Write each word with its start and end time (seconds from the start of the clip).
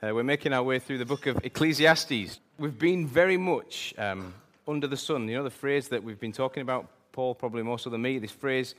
Uh, 0.00 0.14
we're 0.14 0.22
making 0.22 0.52
our 0.52 0.62
way 0.62 0.78
through 0.78 0.96
the 0.96 1.04
book 1.04 1.26
of 1.26 1.40
Ecclesiastes. 1.42 2.38
We've 2.56 2.78
been 2.78 3.04
very 3.04 3.36
much 3.36 3.92
um, 3.98 4.32
under 4.68 4.86
the 4.86 4.96
sun. 4.96 5.26
You 5.26 5.38
know, 5.38 5.42
the 5.42 5.50
phrase 5.50 5.88
that 5.88 6.04
we've 6.04 6.20
been 6.20 6.30
talking 6.30 6.60
about, 6.60 6.88
Paul 7.10 7.34
probably 7.34 7.64
more 7.64 7.80
so 7.80 7.90
than 7.90 8.02
me, 8.02 8.20
this 8.20 8.30
phrase, 8.30 8.76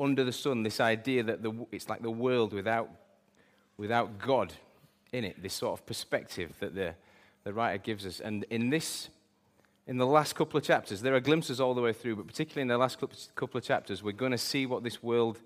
under 0.00 0.24
the 0.24 0.32
sun, 0.32 0.64
this 0.64 0.80
idea 0.80 1.22
that 1.22 1.40
the, 1.40 1.54
it's 1.70 1.88
like 1.88 2.02
the 2.02 2.10
world 2.10 2.52
without, 2.52 2.90
without 3.76 4.18
God 4.18 4.54
in 5.12 5.22
it, 5.22 5.40
this 5.40 5.54
sort 5.54 5.78
of 5.78 5.86
perspective 5.86 6.52
that 6.58 6.74
the, 6.74 6.96
the 7.44 7.52
writer 7.52 7.78
gives 7.78 8.04
us. 8.04 8.18
And 8.18 8.44
in 8.50 8.68
this, 8.68 9.08
in 9.86 9.98
the 9.98 10.06
last 10.06 10.34
couple 10.34 10.58
of 10.58 10.64
chapters, 10.64 11.00
there 11.00 11.14
are 11.14 11.20
glimpses 11.20 11.60
all 11.60 11.74
the 11.74 11.80
way 11.80 11.92
through, 11.92 12.16
but 12.16 12.26
particularly 12.26 12.62
in 12.62 12.68
the 12.68 12.76
last 12.76 12.98
couple 13.36 13.56
of 13.56 13.62
chapters, 13.62 14.02
we're 14.02 14.10
going 14.10 14.32
to 14.32 14.38
see 14.38 14.66
what 14.66 14.82
this 14.82 15.00
world 15.00 15.38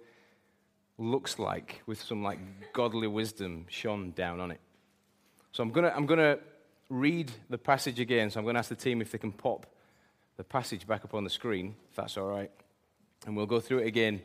looks 0.96 1.38
like 1.38 1.82
with 1.84 2.00
some 2.00 2.22
like 2.22 2.38
godly 2.72 3.06
wisdom 3.06 3.66
shone 3.68 4.12
down 4.12 4.40
on 4.40 4.50
it. 4.50 4.60
So 5.52 5.62
I'm 5.62 5.70
going 5.70 5.84
to 5.84 5.96
I'm 5.96 6.06
to 6.06 6.38
read 6.90 7.30
the 7.48 7.58
passage 7.58 8.00
again. 8.00 8.30
So 8.30 8.40
I'm 8.40 8.44
going 8.44 8.54
to 8.54 8.58
ask 8.58 8.68
the 8.68 8.74
team 8.74 9.00
if 9.00 9.12
they 9.12 9.18
can 9.18 9.32
pop 9.32 9.66
the 10.36 10.44
passage 10.44 10.86
back 10.86 11.04
up 11.04 11.14
on 11.14 11.24
the 11.24 11.30
screen, 11.30 11.76
if 11.90 11.96
that's 11.96 12.16
all 12.16 12.26
right. 12.26 12.50
And 13.26 13.36
we'll 13.36 13.46
go 13.46 13.60
through 13.60 13.78
it 13.78 13.86
again. 13.86 14.22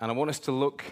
And 0.00 0.10
I 0.10 0.14
want 0.14 0.30
us 0.30 0.38
to 0.40 0.52
look. 0.52 0.84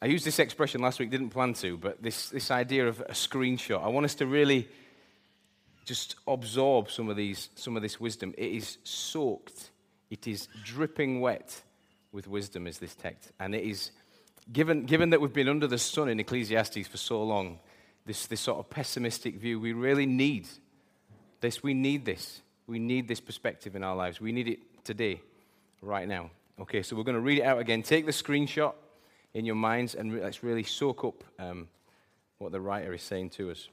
I 0.00 0.06
used 0.06 0.24
this 0.24 0.38
expression 0.38 0.80
last 0.80 0.98
week, 0.98 1.10
didn't 1.10 1.30
plan 1.30 1.54
to, 1.54 1.76
but 1.76 2.02
this, 2.02 2.30
this 2.30 2.50
idea 2.50 2.88
of 2.88 3.00
a 3.00 3.12
screenshot. 3.12 3.82
I 3.82 3.88
want 3.88 4.04
us 4.04 4.14
to 4.16 4.26
really 4.26 4.68
just 5.84 6.16
absorb 6.26 6.90
some 6.90 7.08
of, 7.08 7.16
these, 7.16 7.48
some 7.54 7.76
of 7.76 7.82
this 7.82 8.00
wisdom. 8.00 8.34
It 8.36 8.52
is 8.52 8.78
soaked, 8.84 9.70
it 10.10 10.26
is 10.26 10.48
dripping 10.64 11.20
wet 11.20 11.62
with 12.12 12.28
wisdom, 12.28 12.66
is 12.66 12.78
this 12.78 12.94
text. 12.94 13.32
And 13.40 13.54
it 13.54 13.64
is, 13.64 13.90
given, 14.52 14.86
given 14.86 15.10
that 15.10 15.20
we've 15.20 15.32
been 15.32 15.48
under 15.48 15.66
the 15.66 15.78
sun 15.78 16.08
in 16.08 16.20
Ecclesiastes 16.20 16.86
for 16.86 16.96
so 16.96 17.22
long, 17.22 17.58
this, 18.06 18.26
this 18.26 18.40
sort 18.40 18.58
of 18.58 18.70
pessimistic 18.70 19.36
view. 19.36 19.58
We 19.58 19.72
really 19.72 20.06
need 20.06 20.48
this. 21.40 21.62
We 21.62 21.74
need 21.74 22.04
this. 22.04 22.40
We 22.66 22.78
need 22.78 23.08
this 23.08 23.20
perspective 23.20 23.76
in 23.76 23.84
our 23.84 23.96
lives. 23.96 24.20
We 24.20 24.32
need 24.32 24.48
it 24.48 24.84
today, 24.84 25.20
right 25.82 26.08
now. 26.08 26.30
Okay, 26.60 26.82
so 26.82 26.96
we're 26.96 27.02
going 27.02 27.16
to 27.16 27.20
read 27.20 27.38
it 27.38 27.44
out 27.44 27.58
again. 27.58 27.82
Take 27.82 28.06
the 28.06 28.12
screenshot 28.12 28.74
in 29.34 29.44
your 29.44 29.56
minds 29.56 29.94
and 29.94 30.20
let's 30.20 30.42
really 30.42 30.62
soak 30.62 31.04
up 31.04 31.24
um, 31.38 31.68
what 32.38 32.52
the 32.52 32.60
writer 32.60 32.94
is 32.94 33.02
saying 33.02 33.30
to 33.30 33.50
us. 33.50 33.68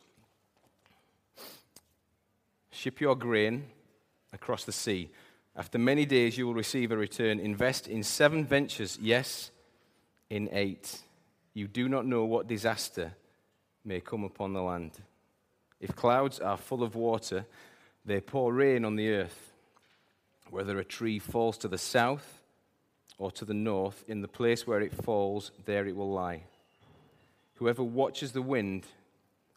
Ship 2.71 2.99
your 2.99 3.15
grain 3.15 3.65
across 4.33 4.63
the 4.63 4.71
sea. 4.71 5.09
After 5.55 5.77
many 5.77 6.05
days, 6.05 6.37
you 6.37 6.47
will 6.47 6.53
receive 6.53 6.91
a 6.91 6.97
return. 6.97 7.39
Invest 7.39 7.87
in 7.87 8.03
seven 8.03 8.45
ventures, 8.45 8.97
yes, 9.01 9.51
in 10.29 10.49
eight. 10.53 10.99
You 11.53 11.67
do 11.67 11.89
not 11.89 12.05
know 12.05 12.23
what 12.23 12.47
disaster 12.47 13.13
may 13.83 13.99
come 13.99 14.23
upon 14.23 14.53
the 14.53 14.61
land. 14.61 14.91
If 15.79 15.95
clouds 15.95 16.39
are 16.39 16.57
full 16.57 16.83
of 16.83 16.95
water, 16.95 17.45
they 18.05 18.21
pour 18.21 18.53
rain 18.53 18.85
on 18.85 18.95
the 18.95 19.09
earth. 19.09 19.53
Whether 20.49 20.79
a 20.79 20.85
tree 20.85 21.17
falls 21.19 21.57
to 21.59 21.67
the 21.67 21.77
south 21.77 22.41
or 23.17 23.31
to 23.31 23.45
the 23.45 23.53
north, 23.53 24.03
in 24.07 24.21
the 24.21 24.27
place 24.27 24.65
where 24.65 24.81
it 24.81 24.93
falls, 24.93 25.51
there 25.65 25.87
it 25.87 25.95
will 25.95 26.11
lie. 26.11 26.43
Whoever 27.55 27.83
watches 27.83 28.31
the 28.31 28.41
wind 28.41 28.85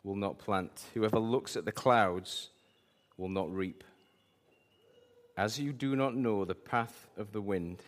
will 0.02 0.16
not 0.16 0.38
plant. 0.38 0.84
Whoever 0.92 1.18
looks 1.18 1.56
at 1.56 1.64
the 1.64 1.72
clouds 1.72 2.50
will 3.16 3.30
not 3.30 3.50
reap. 3.52 3.82
As 5.36 5.58
you 5.58 5.72
do 5.72 5.96
not 5.96 6.14
know 6.14 6.44
the 6.44 6.54
path 6.54 7.08
of 7.16 7.32
the 7.32 7.40
wind, 7.40 7.78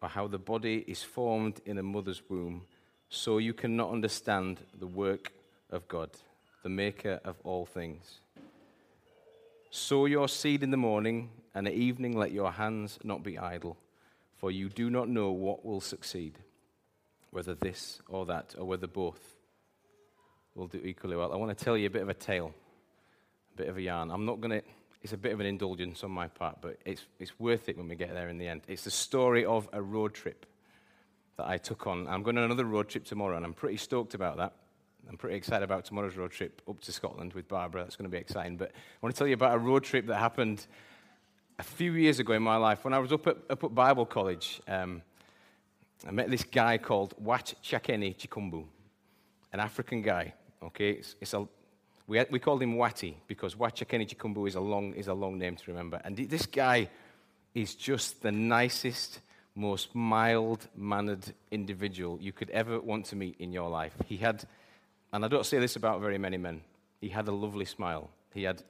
or 0.00 0.08
how 0.08 0.28
the 0.28 0.38
body 0.38 0.84
is 0.86 1.02
formed 1.02 1.60
in 1.66 1.78
a 1.78 1.82
mother's 1.82 2.22
womb, 2.28 2.62
so 3.08 3.38
you 3.38 3.52
cannot 3.54 3.90
understand 3.90 4.60
the 4.78 4.86
work 4.86 5.32
of 5.70 5.86
God, 5.88 6.10
the 6.62 6.68
maker 6.68 7.20
of 7.24 7.36
all 7.44 7.66
things. 7.66 8.20
Sow 9.70 10.06
your 10.06 10.28
seed 10.28 10.62
in 10.62 10.70
the 10.70 10.76
morning, 10.76 11.30
and 11.54 11.66
at 11.66 11.74
evening 11.74 12.16
let 12.16 12.32
your 12.32 12.52
hands 12.52 12.98
not 13.04 13.22
be 13.22 13.38
idle, 13.38 13.76
for 14.36 14.50
you 14.50 14.68
do 14.68 14.90
not 14.90 15.08
know 15.08 15.30
what 15.30 15.64
will 15.64 15.80
succeed, 15.80 16.38
whether 17.30 17.54
this 17.54 18.00
or 18.08 18.24
that, 18.26 18.54
or 18.58 18.64
whether 18.64 18.86
both 18.86 19.36
will 20.54 20.66
do 20.66 20.80
equally 20.82 21.16
well. 21.16 21.32
I 21.32 21.36
want 21.36 21.56
to 21.56 21.64
tell 21.64 21.76
you 21.76 21.86
a 21.86 21.90
bit 21.90 22.02
of 22.02 22.08
a 22.08 22.14
tale, 22.14 22.54
a 23.54 23.56
bit 23.56 23.68
of 23.68 23.76
a 23.76 23.82
yarn. 23.82 24.10
I'm 24.10 24.24
not 24.24 24.40
going 24.40 24.60
to, 24.60 24.66
it's 25.02 25.12
a 25.12 25.18
bit 25.18 25.32
of 25.32 25.40
an 25.40 25.46
indulgence 25.46 26.02
on 26.02 26.10
my 26.10 26.28
part, 26.28 26.58
but 26.60 26.78
it's, 26.84 27.04
it's 27.18 27.38
worth 27.38 27.68
it 27.68 27.76
when 27.76 27.88
we 27.88 27.94
get 27.94 28.14
there 28.14 28.28
in 28.28 28.38
the 28.38 28.48
end. 28.48 28.62
It's 28.68 28.84
the 28.84 28.90
story 28.90 29.44
of 29.44 29.68
a 29.72 29.82
road 29.82 30.14
trip 30.14 30.46
that 31.36 31.46
I 31.46 31.58
took 31.58 31.86
on. 31.86 32.08
I'm 32.08 32.22
going 32.22 32.38
on 32.38 32.44
another 32.44 32.64
road 32.64 32.88
trip 32.88 33.04
tomorrow, 33.04 33.36
and 33.36 33.44
I'm 33.44 33.54
pretty 33.54 33.76
stoked 33.76 34.14
about 34.14 34.38
that. 34.38 34.54
I'm 35.08 35.16
pretty 35.16 35.36
excited 35.36 35.64
about 35.64 35.84
tomorrow's 35.84 36.16
road 36.16 36.32
trip 36.32 36.62
up 36.68 36.80
to 36.80 36.92
Scotland 36.92 37.32
with 37.32 37.48
Barbara. 37.48 37.82
That's 37.82 37.96
going 37.96 38.10
to 38.10 38.14
be 38.14 38.18
exciting. 38.18 38.56
But 38.56 38.70
I 38.72 38.98
want 39.00 39.14
to 39.14 39.18
tell 39.18 39.26
you 39.26 39.34
about 39.34 39.54
a 39.54 39.58
road 39.58 39.84
trip 39.84 40.06
that 40.06 40.16
happened 40.16 40.66
a 41.58 41.62
few 41.62 41.92
years 41.92 42.18
ago 42.20 42.34
in 42.34 42.42
my 42.42 42.56
life 42.56 42.84
when 42.84 42.94
I 42.94 42.98
was 42.98 43.12
up 43.12 43.26
at, 43.26 43.36
up 43.50 43.64
at 43.64 43.74
Bible 43.74 44.06
College. 44.06 44.60
Um, 44.68 45.02
I 46.06 46.10
met 46.12 46.30
this 46.30 46.44
guy 46.44 46.78
called 46.78 47.14
Wat 47.18 47.54
Chakeni 47.62 48.16
Chikumbu, 48.16 48.64
an 49.52 49.60
African 49.60 50.02
guy. 50.02 50.34
Okay, 50.62 50.90
it's, 50.90 51.16
it's 51.20 51.34
a, 51.34 51.46
we, 52.06 52.22
we 52.30 52.38
called 52.38 52.62
him 52.62 52.76
Watty 52.76 53.16
because 53.26 53.56
Wat 53.56 53.74
Chakeni 53.74 54.08
Chikumbu 54.08 54.46
is 54.46 54.54
a 54.54 54.60
long 54.60 54.94
is 54.94 55.08
a 55.08 55.14
long 55.14 55.38
name 55.38 55.56
to 55.56 55.62
remember. 55.68 56.00
And 56.04 56.16
this 56.16 56.46
guy 56.46 56.88
is 57.54 57.74
just 57.74 58.22
the 58.22 58.30
nicest, 58.30 59.20
most 59.54 59.94
mild 59.94 60.68
mannered 60.76 61.32
individual 61.50 62.18
you 62.20 62.32
could 62.32 62.50
ever 62.50 62.78
want 62.80 63.06
to 63.06 63.16
meet 63.16 63.36
in 63.38 63.52
your 63.52 63.68
life. 63.68 63.94
He 64.06 64.18
had 64.18 64.44
and 65.12 65.24
I 65.24 65.28
don't 65.28 65.46
say 65.46 65.58
this 65.58 65.76
about 65.76 66.00
very 66.00 66.18
many 66.18 66.36
men. 66.36 66.62
He 67.00 67.08
had 67.08 67.28
a 67.28 67.32
lovely 67.32 67.64
smile, 67.64 68.10
he 68.34 68.42
had 68.44 68.62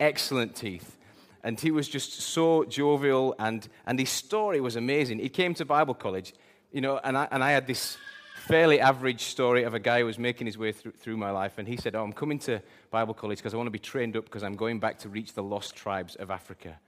excellent 0.00 0.54
teeth. 0.54 0.98
And 1.42 1.60
he 1.60 1.70
was 1.70 1.88
just 1.88 2.20
so 2.20 2.64
jovial, 2.64 3.34
and, 3.38 3.68
and 3.84 3.98
his 3.98 4.08
story 4.08 4.62
was 4.62 4.76
amazing. 4.76 5.18
He 5.18 5.28
came 5.28 5.52
to 5.56 5.66
Bible 5.66 5.92
college, 5.92 6.32
you 6.72 6.80
know, 6.80 6.98
and 7.04 7.18
I, 7.18 7.28
and 7.30 7.44
I 7.44 7.50
had 7.50 7.66
this 7.66 7.98
fairly 8.46 8.80
average 8.80 9.22
story 9.24 9.64
of 9.64 9.74
a 9.74 9.78
guy 9.78 10.00
who 10.00 10.06
was 10.06 10.18
making 10.18 10.46
his 10.46 10.58
way 10.58 10.72
through, 10.72 10.92
through 10.92 11.16
my 11.16 11.30
life. 11.30 11.58
And 11.58 11.66
he 11.66 11.76
said, 11.76 11.94
Oh, 11.94 12.02
I'm 12.02 12.12
coming 12.12 12.38
to 12.40 12.62
Bible 12.90 13.14
college 13.14 13.38
because 13.38 13.54
I 13.54 13.56
want 13.56 13.66
to 13.66 13.72
be 13.72 13.78
trained 13.78 14.16
up 14.16 14.24
because 14.24 14.42
I'm 14.42 14.54
going 14.54 14.80
back 14.80 14.98
to 15.00 15.08
reach 15.08 15.32
the 15.32 15.42
lost 15.42 15.74
tribes 15.74 16.14
of 16.16 16.30
Africa. 16.30 16.78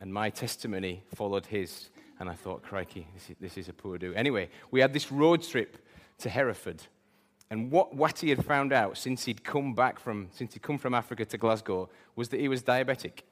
And 0.00 0.12
my 0.12 0.30
testimony 0.30 1.02
followed 1.14 1.46
his. 1.46 1.88
And 2.20 2.28
I 2.28 2.34
thought, 2.34 2.62
crikey, 2.62 3.08
this 3.14 3.30
is, 3.30 3.36
this 3.40 3.58
is 3.58 3.68
a 3.68 3.72
poor 3.72 3.98
do. 3.98 4.12
Anyway, 4.14 4.48
we 4.70 4.80
had 4.80 4.92
this 4.92 5.10
road 5.10 5.42
trip 5.42 5.78
to 6.18 6.28
Hereford. 6.28 6.82
And 7.52 7.70
what 7.70 7.94
Watty 7.94 8.30
had 8.30 8.46
found 8.46 8.72
out 8.72 8.96
since 8.96 9.26
he'd 9.26 9.44
come 9.44 9.74
back 9.74 10.00
from, 10.00 10.28
since 10.32 10.54
he'd 10.54 10.62
come 10.62 10.78
from 10.78 10.94
Africa 10.94 11.26
to 11.26 11.36
Glasgow 11.36 11.90
was 12.16 12.30
that 12.30 12.40
he 12.40 12.48
was 12.48 12.62
diabetic. 12.62 13.24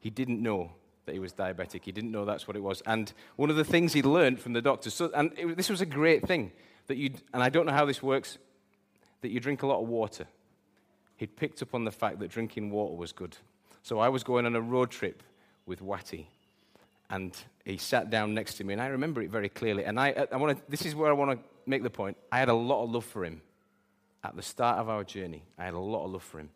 He 0.00 0.10
didn't 0.10 0.42
know 0.42 0.72
that 1.06 1.12
he 1.12 1.20
was 1.20 1.32
diabetic. 1.32 1.84
He 1.84 1.92
didn't 1.92 2.10
know 2.10 2.24
that's 2.24 2.48
what 2.48 2.56
it 2.56 2.62
was. 2.64 2.82
And 2.86 3.12
one 3.36 3.48
of 3.48 3.54
the 3.54 3.62
things 3.62 3.92
he 3.92 4.02
learned 4.02 4.40
from 4.40 4.52
the 4.52 4.60
doctors, 4.60 4.94
so, 4.94 5.12
and 5.14 5.30
it, 5.38 5.56
this 5.56 5.70
was 5.70 5.80
a 5.80 5.86
great 5.86 6.26
thing, 6.26 6.50
that 6.88 6.96
you 6.96 7.12
and 7.32 7.40
I 7.40 7.50
don't 7.50 7.66
know 7.66 7.72
how 7.72 7.84
this 7.84 8.02
works, 8.02 8.36
that 9.20 9.30
you 9.30 9.38
drink 9.38 9.62
a 9.62 9.66
lot 9.68 9.80
of 9.80 9.86
water. 9.86 10.26
He'd 11.16 11.36
picked 11.36 11.62
up 11.62 11.72
on 11.72 11.84
the 11.84 11.92
fact 11.92 12.18
that 12.18 12.32
drinking 12.32 12.70
water 12.72 12.96
was 12.96 13.12
good. 13.12 13.36
So 13.84 14.00
I 14.00 14.08
was 14.08 14.24
going 14.24 14.44
on 14.44 14.56
a 14.56 14.60
road 14.60 14.90
trip 14.90 15.22
with 15.66 15.82
Watty, 15.82 16.28
and 17.08 17.32
he 17.64 17.76
sat 17.76 18.10
down 18.10 18.34
next 18.34 18.54
to 18.54 18.64
me, 18.64 18.72
and 18.72 18.82
I 18.82 18.88
remember 18.88 19.22
it 19.22 19.30
very 19.30 19.48
clearly. 19.48 19.84
And 19.84 20.00
I, 20.00 20.26
I 20.32 20.36
want 20.36 20.58
to, 20.58 20.64
this 20.68 20.84
is 20.84 20.96
where 20.96 21.10
I 21.10 21.14
want 21.14 21.30
to 21.30 21.49
make 21.66 21.82
the 21.82 21.90
point, 21.90 22.16
I 22.30 22.38
had 22.38 22.48
a 22.48 22.54
lot 22.54 22.84
of 22.84 22.90
love 22.90 23.04
for 23.04 23.24
him 23.24 23.42
at 24.22 24.36
the 24.36 24.42
start 24.42 24.78
of 24.78 24.88
our 24.88 25.04
journey. 25.04 25.42
I 25.58 25.64
had 25.64 25.74
a 25.74 25.78
lot 25.78 26.04
of 26.04 26.12
love 26.12 26.22
for 26.22 26.40
him. 26.40 26.50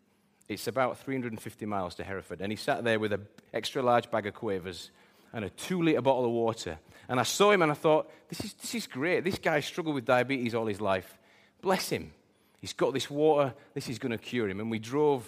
It's 0.47 0.67
about 0.67 0.99
350 0.99 1.65
miles 1.65 1.95
to 1.95 2.03
Hereford, 2.03 2.41
and 2.41 2.51
he 2.51 2.55
sat 2.55 2.83
there 2.83 2.99
with 2.99 3.13
an 3.13 3.25
extra 3.53 3.81
large 3.81 4.11
bag 4.11 4.27
of 4.27 4.35
quavers 4.35 4.91
and 5.33 5.43
a 5.43 5.49
two 5.49 5.81
litre 5.81 6.01
bottle 6.01 6.25
of 6.25 6.31
water. 6.31 6.77
And 7.09 7.19
I 7.19 7.23
saw 7.23 7.51
him 7.51 7.61
and 7.61 7.71
I 7.71 7.75
thought, 7.75 8.09
this 8.29 8.39
is, 8.41 8.53
this 8.53 8.75
is 8.75 8.87
great. 8.87 9.23
This 9.23 9.37
guy 9.37 9.59
struggled 9.59 9.95
with 9.95 10.05
diabetes 10.05 10.55
all 10.55 10.65
his 10.65 10.81
life. 10.81 11.17
Bless 11.61 11.89
him. 11.89 12.11
He's 12.59 12.73
got 12.73 12.93
this 12.93 13.09
water. 13.09 13.53
This 13.73 13.89
is 13.89 13.99
going 13.99 14.11
to 14.11 14.17
cure 14.17 14.49
him. 14.49 14.59
And 14.59 14.71
we 14.71 14.79
drove 14.79 15.27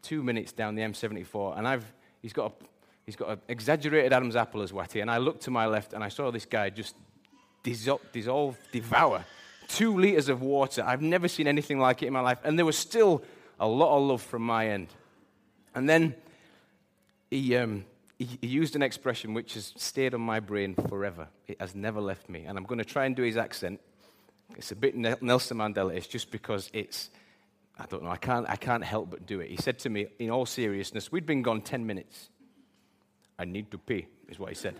two 0.00 0.22
minutes 0.22 0.52
down 0.52 0.74
the 0.74 0.82
M74, 0.82 1.58
and 1.58 1.66
I've, 1.66 1.84
he's 2.20 2.32
got 2.32 2.54
he's 3.06 3.16
got 3.16 3.30
an 3.30 3.40
exaggerated 3.48 4.12
Adam's 4.12 4.36
apple 4.36 4.62
as 4.62 4.72
Watty. 4.72 5.00
And 5.00 5.10
I 5.10 5.18
looked 5.18 5.42
to 5.42 5.50
my 5.50 5.66
left 5.66 5.92
and 5.92 6.02
I 6.02 6.08
saw 6.08 6.30
this 6.30 6.46
guy 6.46 6.70
just 6.70 6.96
dissolve, 7.62 8.58
devour 8.72 9.24
two 9.72 9.96
liters 9.96 10.28
of 10.28 10.42
water. 10.42 10.84
I've 10.86 11.02
never 11.02 11.28
seen 11.28 11.46
anything 11.46 11.78
like 11.78 12.02
it 12.02 12.06
in 12.06 12.12
my 12.12 12.20
life. 12.20 12.38
And 12.44 12.58
there 12.58 12.66
was 12.66 12.76
still 12.76 13.22
a 13.58 13.66
lot 13.66 13.96
of 13.96 14.02
love 14.02 14.22
from 14.22 14.42
my 14.42 14.68
end. 14.68 14.88
And 15.74 15.88
then 15.88 16.14
he, 17.30 17.56
um, 17.56 17.84
he, 18.18 18.38
he 18.40 18.46
used 18.46 18.76
an 18.76 18.82
expression 18.82 19.32
which 19.32 19.54
has 19.54 19.72
stayed 19.76 20.14
on 20.14 20.20
my 20.20 20.40
brain 20.40 20.74
forever. 20.88 21.28
It 21.46 21.58
has 21.60 21.74
never 21.74 22.00
left 22.00 22.28
me. 22.28 22.44
And 22.44 22.58
I'm 22.58 22.64
going 22.64 22.78
to 22.78 22.84
try 22.84 23.06
and 23.06 23.16
do 23.16 23.22
his 23.22 23.36
accent. 23.36 23.80
It's 24.56 24.72
a 24.72 24.76
bit 24.76 24.94
Nelson 24.94 25.56
Mandela. 25.56 25.94
It's 25.94 26.06
just 26.06 26.30
because 26.30 26.68
it's, 26.74 27.08
I 27.78 27.86
don't 27.86 28.02
know, 28.02 28.10
I 28.10 28.18
can't, 28.18 28.46
I 28.50 28.56
can't 28.56 28.84
help 28.84 29.10
but 29.10 29.24
do 29.24 29.40
it. 29.40 29.48
He 29.48 29.56
said 29.56 29.78
to 29.80 29.88
me, 29.88 30.08
in 30.18 30.30
all 30.30 30.44
seriousness, 30.44 31.10
we'd 31.10 31.24
been 31.24 31.40
gone 31.40 31.62
10 31.62 31.86
minutes. 31.86 32.28
I 33.38 33.46
need 33.46 33.70
to 33.70 33.78
pay, 33.78 34.06
is 34.28 34.38
what 34.38 34.50
he 34.50 34.54
said. 34.54 34.74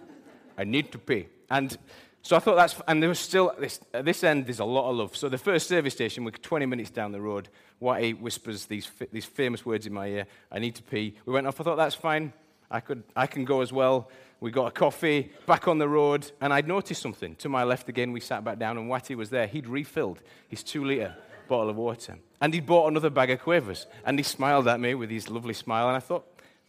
I 0.58 0.64
need 0.64 0.92
to 0.92 0.98
pay. 0.98 1.28
And 1.50 1.76
So 2.24 2.36
I 2.36 2.38
thought 2.38 2.54
that's, 2.54 2.80
and 2.86 3.02
there 3.02 3.08
was 3.08 3.18
still, 3.18 3.52
this, 3.58 3.80
at 3.92 4.04
this 4.04 4.22
end, 4.22 4.46
there's 4.46 4.60
a 4.60 4.64
lot 4.64 4.88
of 4.88 4.96
love. 4.96 5.16
So 5.16 5.28
the 5.28 5.38
first 5.38 5.66
service 5.66 5.92
station, 5.92 6.24
we're 6.24 6.30
20 6.30 6.66
minutes 6.66 6.90
down 6.90 7.10
the 7.10 7.20
road. 7.20 7.48
Watty 7.80 8.14
whispers 8.14 8.66
these, 8.66 8.88
these 9.10 9.24
famous 9.24 9.66
words 9.66 9.86
in 9.86 9.92
my 9.92 10.06
ear 10.06 10.26
I 10.50 10.60
need 10.60 10.76
to 10.76 10.84
pee. 10.84 11.16
We 11.26 11.32
went 11.32 11.48
off, 11.48 11.60
I 11.60 11.64
thought 11.64 11.76
that's 11.76 11.96
fine. 11.96 12.32
I, 12.70 12.78
could, 12.78 13.02
I 13.16 13.26
can 13.26 13.44
go 13.44 13.60
as 13.60 13.72
well. 13.72 14.08
We 14.40 14.52
got 14.52 14.66
a 14.66 14.70
coffee, 14.70 15.30
back 15.46 15.68
on 15.68 15.78
the 15.78 15.88
road, 15.88 16.30
and 16.40 16.52
I'd 16.52 16.66
noticed 16.66 17.02
something. 17.02 17.34
To 17.36 17.48
my 17.48 17.64
left 17.64 17.88
again, 17.88 18.12
we 18.12 18.20
sat 18.20 18.42
back 18.44 18.58
down, 18.58 18.78
and 18.78 18.88
Watty 18.88 19.14
was 19.14 19.30
there. 19.30 19.46
He'd 19.46 19.66
refilled 19.66 20.20
his 20.48 20.62
two 20.62 20.84
litre 20.84 21.14
bottle 21.48 21.70
of 21.70 21.76
water. 21.76 22.18
And 22.40 22.54
he'd 22.54 22.66
bought 22.66 22.88
another 22.88 23.10
bag 23.10 23.30
of 23.30 23.40
quavers. 23.40 23.86
And 24.04 24.18
he 24.18 24.22
smiled 24.22 24.66
at 24.68 24.80
me 24.80 24.94
with 24.94 25.10
his 25.10 25.28
lovely 25.28 25.54
smile, 25.54 25.88
and 25.88 25.96
I 25.96 26.00
thought, 26.00 26.24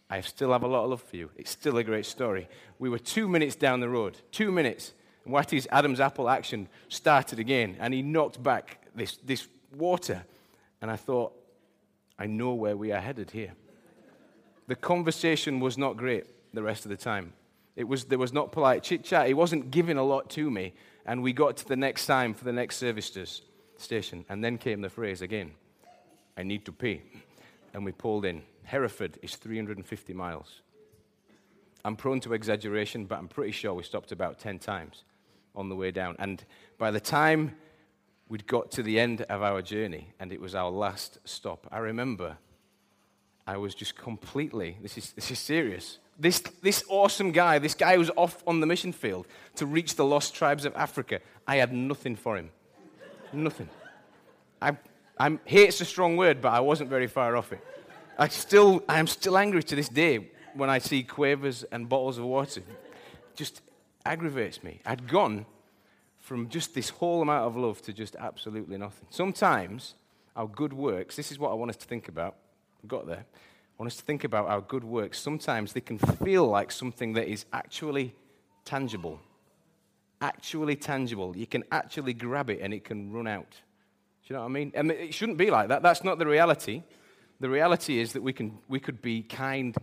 I 0.09 0.21
still 0.21 0.51
have 0.51 0.63
a 0.63 0.67
lot 0.67 0.83
of 0.83 0.89
love 0.91 1.01
for 1.01 1.15
you. 1.15 1.31
It's 1.35 1.51
still 1.51 1.77
a 1.77 1.83
great 1.83 2.05
story. 2.05 2.47
We 2.79 2.89
were 2.89 2.99
two 2.99 3.27
minutes 3.27 3.55
down 3.55 3.79
the 3.79 3.89
road, 3.89 4.17
two 4.31 4.51
minutes 4.51 4.93
and 5.23 5.33
Watty's 5.33 5.67
Adam's 5.71 5.99
apple 5.99 6.29
action 6.29 6.67
started 6.89 7.39
again, 7.39 7.77
and 7.79 7.93
he 7.93 8.01
knocked 8.01 8.41
back 8.41 8.79
this, 8.93 9.17
this 9.17 9.47
water. 9.75 10.23
And 10.81 10.91
I 10.91 10.95
thought, 10.95 11.33
I 12.19 12.25
know 12.27 12.53
where 12.53 12.75
we 12.75 12.91
are 12.91 12.99
headed 12.99 13.31
here. 13.31 13.53
The 14.67 14.75
conversation 14.75 15.59
was 15.59 15.77
not 15.77 15.97
great 15.97 16.25
the 16.53 16.63
rest 16.63 16.85
of 16.85 16.89
the 16.89 16.97
time. 16.97 17.33
It 17.75 17.85
was, 17.85 18.05
there 18.05 18.19
was 18.19 18.33
not 18.33 18.51
polite 18.51 18.83
chit 18.83 19.03
chat. 19.03 19.27
He 19.27 19.33
wasn't 19.33 19.71
giving 19.71 19.97
a 19.97 20.03
lot 20.03 20.29
to 20.31 20.51
me. 20.51 20.73
And 21.05 21.23
we 21.23 21.33
got 21.33 21.57
to 21.57 21.67
the 21.67 21.75
next 21.75 22.05
time 22.05 22.33
for 22.33 22.43
the 22.45 22.53
next 22.53 22.77
service 22.77 23.41
station. 23.77 24.25
And 24.29 24.43
then 24.43 24.57
came 24.57 24.81
the 24.81 24.89
phrase 24.89 25.21
again 25.21 25.51
I 26.37 26.43
need 26.43 26.65
to 26.65 26.71
pee. 26.71 27.01
And 27.73 27.83
we 27.83 27.91
pulled 27.91 28.25
in. 28.25 28.43
Hereford 28.63 29.19
is 29.21 29.35
350 29.35 30.13
miles. 30.13 30.61
I'm 31.83 31.95
prone 31.95 32.19
to 32.21 32.33
exaggeration, 32.33 33.05
but 33.05 33.17
I'm 33.17 33.27
pretty 33.27 33.51
sure 33.51 33.73
we 33.73 33.83
stopped 33.83 34.11
about 34.11 34.39
10 34.39 34.59
times 34.59 35.03
on 35.55 35.69
the 35.69 35.75
way 35.75 35.91
down. 35.91 36.15
And 36.19 36.43
by 36.77 36.91
the 36.91 36.99
time 36.99 37.55
we'd 38.29 38.47
got 38.47 38.71
to 38.71 38.83
the 38.83 38.99
end 38.99 39.21
of 39.23 39.41
our 39.41 39.61
journey 39.61 40.13
and 40.19 40.31
it 40.31 40.41
was 40.41 40.55
our 40.55 40.69
last 40.69 41.19
stop, 41.25 41.67
I 41.71 41.79
remember 41.79 42.37
I 43.45 43.57
was 43.57 43.75
just 43.75 43.95
completely, 43.95 44.77
this 44.81 44.97
is, 44.97 45.11
this 45.13 45.29
is 45.31 45.39
serious. 45.39 45.99
This, 46.17 46.39
this 46.61 46.83
awesome 46.89 47.31
guy, 47.31 47.59
this 47.59 47.73
guy 47.73 47.97
was 47.97 48.09
off 48.15 48.43
on 48.47 48.59
the 48.59 48.67
mission 48.67 48.93
field 48.93 49.27
to 49.55 49.65
reach 49.65 49.95
the 49.95 50.05
lost 50.05 50.35
tribes 50.35 50.65
of 50.65 50.75
Africa, 50.75 51.19
I 51.47 51.57
had 51.57 51.73
nothing 51.73 52.15
for 52.15 52.37
him. 52.37 52.51
nothing. 53.33 53.69
I, 54.61 54.77
I'm, 55.17 55.39
hate's 55.45 55.81
a 55.81 55.85
strong 55.85 56.15
word, 56.15 56.41
but 56.41 56.53
I 56.53 56.59
wasn't 56.59 56.89
very 56.89 57.07
far 57.07 57.35
off 57.35 57.51
it. 57.51 57.61
I 58.17 58.27
still, 58.27 58.83
I 58.87 58.99
am 58.99 59.07
still 59.07 59.37
angry 59.37 59.63
to 59.63 59.75
this 59.75 59.89
day 59.89 60.29
when 60.53 60.69
I 60.69 60.77
see 60.77 61.03
quavers 61.03 61.63
and 61.71 61.89
bottles 61.89 62.17
of 62.17 62.25
water. 62.25 62.61
Just 63.35 63.61
aggravates 64.05 64.63
me. 64.63 64.81
I'd 64.85 65.07
gone 65.07 65.45
from 66.19 66.49
just 66.49 66.73
this 66.73 66.89
whole 66.89 67.21
amount 67.21 67.45
of 67.45 67.57
love 67.57 67.81
to 67.83 67.93
just 67.93 68.15
absolutely 68.17 68.77
nothing. 68.77 69.07
Sometimes 69.09 69.95
our 70.35 70.47
good 70.47 70.73
works, 70.73 71.15
this 71.15 71.31
is 71.31 71.39
what 71.39 71.51
I 71.51 71.53
want 71.53 71.69
us 71.69 71.77
to 71.77 71.85
think 71.85 72.07
about. 72.07 72.35
We 72.81 72.87
got 72.87 73.05
there. 73.05 73.25
I 73.25 73.75
want 73.77 73.91
us 73.91 73.97
to 73.97 74.03
think 74.03 74.23
about 74.23 74.47
our 74.47 74.61
good 74.61 74.83
works. 74.83 75.19
Sometimes 75.19 75.73
they 75.73 75.81
can 75.81 75.97
feel 75.97 76.45
like 76.45 76.71
something 76.71 77.13
that 77.13 77.27
is 77.27 77.45
actually 77.51 78.13
tangible. 78.65 79.19
Actually 80.21 80.75
tangible. 80.75 81.35
You 81.35 81.47
can 81.47 81.63
actually 81.71 82.13
grab 82.13 82.49
it 82.49 82.59
and 82.61 82.73
it 82.73 82.83
can 82.83 83.11
run 83.11 83.27
out. 83.27 83.51
Do 83.51 84.33
you 84.33 84.35
know 84.35 84.41
what 84.41 84.49
I 84.49 84.51
mean? 84.51 84.71
And 84.75 84.91
it 84.91 85.13
shouldn't 85.13 85.37
be 85.37 85.51
like 85.51 85.67
that. 85.69 85.81
That's 85.81 86.03
not 86.03 86.19
the 86.19 86.25
reality. 86.25 86.83
The 87.41 87.49
reality 87.49 87.99
is 87.99 88.13
that 88.13 88.23
we, 88.23 88.31
can, 88.31 88.57
we 88.69 88.79
could 88.79 89.01
be 89.01 89.23
kind 89.23 89.75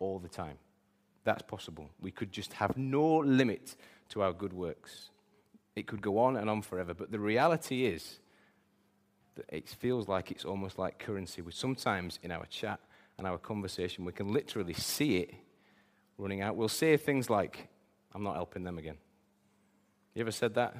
all 0.00 0.18
the 0.18 0.28
time. 0.28 0.58
That's 1.26 1.42
possible. 1.42 1.90
We 2.00 2.12
could 2.12 2.30
just 2.30 2.52
have 2.52 2.76
no 2.76 3.16
limit 3.16 3.74
to 4.10 4.22
our 4.22 4.32
good 4.32 4.52
works. 4.52 5.10
It 5.74 5.88
could 5.88 6.00
go 6.00 6.18
on 6.18 6.36
and 6.36 6.48
on 6.48 6.62
forever. 6.62 6.94
But 6.94 7.10
the 7.10 7.18
reality 7.18 7.84
is 7.84 8.20
that 9.34 9.44
it 9.48 9.68
feels 9.68 10.06
like 10.06 10.30
it's 10.30 10.44
almost 10.44 10.78
like 10.78 11.00
currency. 11.00 11.42
We 11.42 11.50
sometimes, 11.50 12.20
in 12.22 12.30
our 12.30 12.46
chat 12.46 12.78
and 13.18 13.26
our 13.26 13.38
conversation, 13.38 14.04
we 14.04 14.12
can 14.12 14.32
literally 14.32 14.72
see 14.72 15.16
it 15.16 15.34
running 16.16 16.42
out. 16.42 16.54
We'll 16.54 16.68
say 16.68 16.96
things 16.96 17.28
like, 17.28 17.66
I'm 18.14 18.22
not 18.22 18.36
helping 18.36 18.62
them 18.62 18.78
again. 18.78 18.96
You 20.14 20.20
ever 20.20 20.30
said 20.30 20.54
that? 20.54 20.76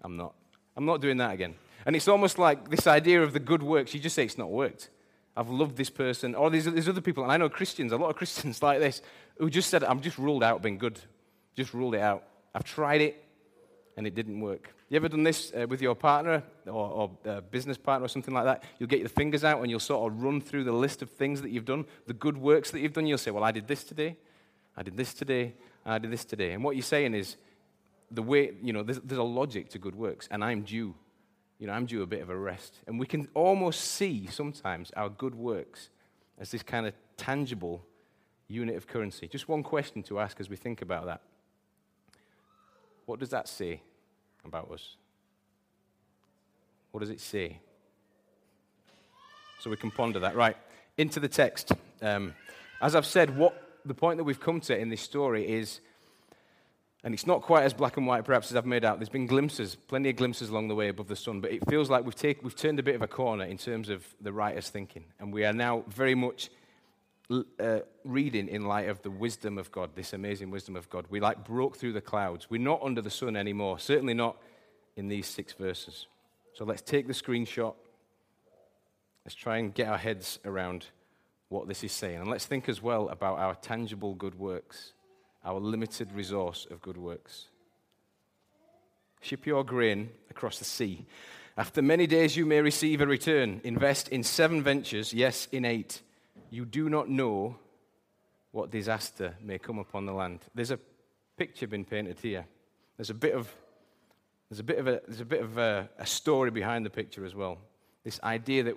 I'm 0.00 0.16
not. 0.16 0.32
I'm 0.74 0.86
not 0.86 1.02
doing 1.02 1.18
that 1.18 1.34
again. 1.34 1.54
And 1.84 1.94
it's 1.94 2.08
almost 2.08 2.38
like 2.38 2.70
this 2.70 2.86
idea 2.86 3.22
of 3.22 3.34
the 3.34 3.40
good 3.40 3.62
works. 3.62 3.92
You 3.92 4.00
just 4.00 4.16
say 4.16 4.24
it's 4.24 4.38
not 4.38 4.50
worked. 4.50 4.88
I've 5.36 5.50
loved 5.50 5.76
this 5.76 5.90
person. 5.90 6.34
Or 6.34 6.50
there's, 6.50 6.64
there's 6.64 6.88
other 6.88 7.00
people, 7.00 7.22
and 7.22 7.32
I 7.32 7.36
know 7.36 7.48
Christians, 7.48 7.92
a 7.92 7.96
lot 7.96 8.10
of 8.10 8.16
Christians 8.16 8.62
like 8.62 8.80
this, 8.80 9.02
who 9.38 9.50
just 9.50 9.70
said, 9.70 9.84
I'm 9.84 10.00
just 10.00 10.18
ruled 10.18 10.42
out 10.42 10.62
being 10.62 10.78
good. 10.78 11.00
Just 11.56 11.74
ruled 11.74 11.94
it 11.94 12.00
out. 12.00 12.24
I've 12.54 12.64
tried 12.64 13.00
it, 13.00 13.22
and 13.96 14.06
it 14.06 14.14
didn't 14.14 14.40
work. 14.40 14.74
You 14.88 14.96
ever 14.96 15.08
done 15.08 15.22
this 15.22 15.52
uh, 15.54 15.66
with 15.66 15.80
your 15.80 15.94
partner 15.94 16.42
or, 16.66 17.10
or 17.24 17.40
business 17.40 17.78
partner 17.78 18.04
or 18.04 18.08
something 18.08 18.34
like 18.34 18.44
that? 18.44 18.62
You'll 18.78 18.90
get 18.90 19.00
your 19.00 19.08
fingers 19.08 19.42
out 19.42 19.60
and 19.60 19.70
you'll 19.70 19.80
sort 19.80 20.12
of 20.12 20.22
run 20.22 20.40
through 20.42 20.64
the 20.64 20.72
list 20.72 21.00
of 21.00 21.08
things 21.08 21.40
that 21.40 21.50
you've 21.50 21.64
done, 21.64 21.86
the 22.06 22.12
good 22.12 22.36
works 22.36 22.70
that 22.72 22.80
you've 22.80 22.92
done. 22.92 23.06
You'll 23.06 23.16
say, 23.16 23.30
Well, 23.30 23.44
I 23.44 23.52
did 23.52 23.66
this 23.66 23.84
today, 23.84 24.16
I 24.76 24.82
did 24.82 24.98
this 24.98 25.14
today, 25.14 25.54
I 25.86 25.98
did 25.98 26.10
this 26.10 26.26
today. 26.26 26.52
And 26.52 26.62
what 26.62 26.76
you're 26.76 26.82
saying 26.82 27.14
is, 27.14 27.36
the 28.10 28.22
way, 28.22 28.52
you 28.62 28.74
know, 28.74 28.82
there's, 28.82 29.00
there's 29.00 29.18
a 29.18 29.22
logic 29.22 29.70
to 29.70 29.78
good 29.78 29.94
works, 29.94 30.28
and 30.30 30.44
I'm 30.44 30.60
due 30.60 30.94
you 31.62 31.68
know, 31.68 31.74
I'm 31.74 31.86
due 31.86 32.02
a 32.02 32.06
bit 32.06 32.20
of 32.22 32.28
a 32.28 32.36
rest. 32.36 32.80
And 32.88 32.98
we 32.98 33.06
can 33.06 33.28
almost 33.34 33.82
see 33.82 34.26
sometimes 34.26 34.90
our 34.96 35.08
good 35.08 35.36
works 35.36 35.90
as 36.40 36.50
this 36.50 36.60
kind 36.60 36.86
of 36.86 36.94
tangible 37.16 37.84
unit 38.48 38.74
of 38.74 38.88
currency. 38.88 39.28
Just 39.28 39.48
one 39.48 39.62
question 39.62 40.02
to 40.02 40.18
ask 40.18 40.40
as 40.40 40.50
we 40.50 40.56
think 40.56 40.82
about 40.82 41.06
that. 41.06 41.20
What 43.06 43.20
does 43.20 43.28
that 43.28 43.46
say 43.46 43.80
about 44.44 44.72
us? 44.72 44.96
What 46.90 46.98
does 46.98 47.10
it 47.10 47.20
say? 47.20 47.60
So 49.60 49.70
we 49.70 49.76
can 49.76 49.92
ponder 49.92 50.18
that. 50.18 50.34
Right, 50.34 50.56
into 50.98 51.20
the 51.20 51.28
text. 51.28 51.70
Um, 52.00 52.34
as 52.80 52.96
I've 52.96 53.06
said, 53.06 53.36
what 53.36 53.78
the 53.84 53.94
point 53.94 54.16
that 54.16 54.24
we've 54.24 54.40
come 54.40 54.60
to 54.62 54.76
in 54.76 54.88
this 54.88 55.00
story 55.00 55.48
is 55.48 55.78
and 57.04 57.12
it's 57.14 57.26
not 57.26 57.42
quite 57.42 57.64
as 57.64 57.74
black 57.74 57.96
and 57.96 58.06
white, 58.06 58.24
perhaps, 58.24 58.50
as 58.50 58.56
I've 58.56 58.66
made 58.66 58.84
out. 58.84 58.98
There's 58.98 59.08
been 59.08 59.26
glimpses, 59.26 59.74
plenty 59.74 60.10
of 60.10 60.16
glimpses 60.16 60.50
along 60.50 60.68
the 60.68 60.74
way 60.74 60.88
above 60.88 61.08
the 61.08 61.16
sun, 61.16 61.40
but 61.40 61.50
it 61.50 61.68
feels 61.68 61.90
like 61.90 62.04
we've, 62.04 62.14
take, 62.14 62.44
we've 62.44 62.54
turned 62.54 62.78
a 62.78 62.82
bit 62.82 62.94
of 62.94 63.02
a 63.02 63.08
corner 63.08 63.44
in 63.44 63.58
terms 63.58 63.88
of 63.88 64.06
the 64.20 64.32
writer's 64.32 64.68
thinking. 64.68 65.04
And 65.18 65.32
we 65.32 65.44
are 65.44 65.52
now 65.52 65.84
very 65.88 66.14
much 66.14 66.50
uh, 67.58 67.80
reading 68.04 68.46
in 68.46 68.66
light 68.66 68.88
of 68.88 69.02
the 69.02 69.10
wisdom 69.10 69.58
of 69.58 69.72
God, 69.72 69.90
this 69.96 70.12
amazing 70.12 70.50
wisdom 70.50 70.76
of 70.76 70.88
God. 70.90 71.06
We 71.10 71.18
like 71.18 71.44
broke 71.44 71.76
through 71.76 71.94
the 71.94 72.00
clouds. 72.00 72.48
We're 72.48 72.60
not 72.60 72.80
under 72.82 73.02
the 73.02 73.10
sun 73.10 73.36
anymore, 73.36 73.80
certainly 73.80 74.14
not 74.14 74.36
in 74.96 75.08
these 75.08 75.26
six 75.26 75.54
verses. 75.54 76.06
So 76.54 76.64
let's 76.64 76.82
take 76.82 77.08
the 77.08 77.14
screenshot. 77.14 77.74
Let's 79.24 79.34
try 79.34 79.58
and 79.58 79.74
get 79.74 79.88
our 79.88 79.98
heads 79.98 80.38
around 80.44 80.86
what 81.48 81.66
this 81.66 81.82
is 81.82 81.92
saying. 81.92 82.20
And 82.20 82.30
let's 82.30 82.46
think 82.46 82.68
as 82.68 82.80
well 82.80 83.08
about 83.08 83.38
our 83.38 83.56
tangible 83.56 84.14
good 84.14 84.38
works 84.38 84.92
our 85.44 85.58
limited 85.58 86.12
resource 86.12 86.66
of 86.70 86.80
good 86.80 86.96
works. 86.96 87.46
Ship 89.20 89.46
your 89.46 89.64
grain 89.64 90.10
across 90.30 90.58
the 90.58 90.64
sea. 90.64 91.06
After 91.56 91.82
many 91.82 92.06
days, 92.06 92.36
you 92.36 92.46
may 92.46 92.60
receive 92.60 93.00
a 93.00 93.06
return. 93.06 93.60
Invest 93.62 94.08
in 94.08 94.22
seven 94.22 94.62
ventures, 94.62 95.12
yes, 95.12 95.48
in 95.52 95.64
eight. 95.64 96.02
You 96.50 96.64
do 96.64 96.88
not 96.88 97.08
know 97.08 97.56
what 98.50 98.70
disaster 98.70 99.34
may 99.40 99.58
come 99.58 99.78
upon 99.78 100.06
the 100.06 100.12
land. 100.12 100.40
There's 100.54 100.70
a 100.70 100.78
picture 101.36 101.66
been 101.66 101.84
painted 101.84 102.18
here. 102.20 102.46
There's 102.96 103.10
a 103.10 103.14
bit 103.14 103.34
of, 103.34 103.52
there's 104.48 104.60
a, 104.60 104.64
bit 104.64 104.78
of, 104.78 104.86
a, 104.86 105.00
there's 105.06 105.20
a, 105.20 105.24
bit 105.24 105.40
of 105.40 105.58
a, 105.58 105.88
a 105.98 106.06
story 106.06 106.50
behind 106.50 106.86
the 106.86 106.90
picture 106.90 107.24
as 107.24 107.34
well. 107.34 107.58
This 108.04 108.20
idea 108.22 108.62
that 108.64 108.76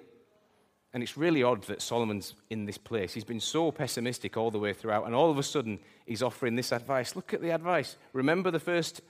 and 0.95 1.03
it's 1.03 1.17
really 1.17 1.43
odd 1.43 1.61
that 1.63 1.81
Solomon's 1.81 2.35
in 2.49 2.63
this 2.63 2.77
place. 2.77 3.13
He's 3.13 3.25
been 3.25 3.41
so 3.41 3.69
pessimistic 3.69 4.37
all 4.37 4.49
the 4.49 4.57
way 4.57 4.71
throughout, 4.71 5.05
and 5.05 5.13
all 5.13 5.29
of 5.29 5.37
a 5.37 5.43
sudden 5.43 5.77
he's 6.05 6.23
offering 6.23 6.55
this 6.55 6.71
advice. 6.71 7.17
Look 7.17 7.33
at 7.33 7.41
the 7.41 7.49
advice. 7.49 7.97
Remember 8.13 8.49
the 8.49 8.61
first 8.61 9.01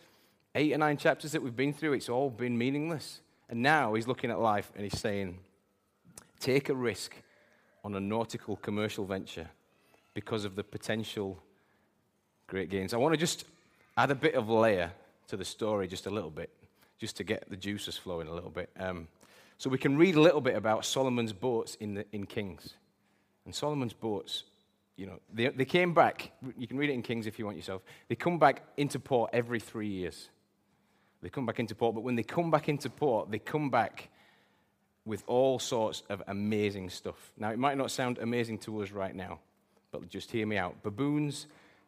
eight 0.56 0.74
or 0.74 0.80
nine 0.80 0.98
chapters 0.98 1.32
that 1.34 1.44
we've 1.44 1.56
been 1.56 1.74
through? 1.74 1.94
It's 1.94 2.10
all 2.10 2.32
been 2.32 2.58
meaningless. 2.58 3.22
And 3.50 3.62
now 3.62 3.94
he's 3.94 4.08
looking 4.08 4.32
at 4.32 4.40
life 4.40 4.72
and 4.74 4.84
he's 4.84 5.00
saying, 5.00 5.38
take 6.40 6.70
a 6.70 6.74
risk 6.74 7.14
on 7.84 7.94
a 7.94 8.00
nautical 8.00 8.56
commercial 8.56 9.06
venture 9.06 9.48
because 10.16 10.44
of 10.44 10.56
the 10.56 10.64
potential 10.64 11.38
great 12.48 12.72
gains. 12.72 12.96
I 12.96 12.98
want 12.98 13.14
to 13.14 13.20
just 13.20 13.46
add 13.96 14.10
a 14.10 14.16
bit 14.16 14.34
of 14.34 14.50
layer 14.50 14.92
to 15.28 15.38
the 15.38 15.46
story, 15.46 15.88
just 15.88 16.08
a 16.08 16.10
little 16.10 16.32
bit, 16.32 16.50
just 16.98 17.16
to 17.18 17.24
get 17.24 17.48
the 17.48 17.56
juices 17.56 17.96
flowing 17.96 18.28
a 18.28 18.34
little 18.34 18.50
bit. 18.50 18.72
Um, 18.80 19.08
so 19.58 19.70
we 19.70 19.78
can 19.78 19.98
read 19.98 20.16
a 20.16 20.22
little 20.22 20.42
bit 20.42 20.56
about 20.56 20.86
Solomon's 20.86 21.34
boats 21.34 21.76
in, 21.80 21.96
the, 21.96 22.06
in 22.12 22.26
Kings. 22.26 22.74
And 23.46 23.54
Solomon's 23.54 23.94
boats, 23.94 24.44
you 24.98 25.06
know, 25.06 25.20
they, 25.34 25.48
they 25.50 25.66
came 25.66 25.94
back. 25.94 26.32
You 26.58 26.68
can 26.68 26.78
read 26.78 26.90
it 26.90 26.94
in 26.94 27.02
Kings 27.02 27.28
if 27.28 27.40
you 27.40 27.46
want 27.46 27.58
yourself. 27.58 27.82
They 28.10 28.16
come 28.16 28.40
back 28.40 28.64
into 28.78 29.00
port 29.00 29.30
every 29.34 29.60
three 29.60 29.88
years. 29.88 30.30
They 31.22 31.30
come 31.30 31.46
back 31.46 31.60
into 31.60 31.74
port, 31.76 31.96
but 31.96 32.02
when 32.02 32.16
they 32.16 32.24
come 32.24 32.52
back 32.52 32.70
into 32.70 32.90
port, 32.90 33.32
they 33.32 33.40
come 33.40 33.70
back 33.70 34.10
with 35.06 35.24
all 35.28 35.60
sorts 35.60 36.04
of 36.10 36.22
amazing 36.28 36.90
stuff. 36.90 37.32
Now, 37.38 37.52
it 37.52 37.60
might 37.60 37.78
not 37.78 37.92
sound 37.92 38.18
amazing 38.18 38.58
to 38.60 38.82
us 38.82 38.92
right 38.92 39.16
now, 39.16 39.40
but 39.92 40.10
just 40.10 40.32
hear 40.32 40.46
me 40.46 40.58
out. 40.58 40.84
Baboons, 40.84 41.48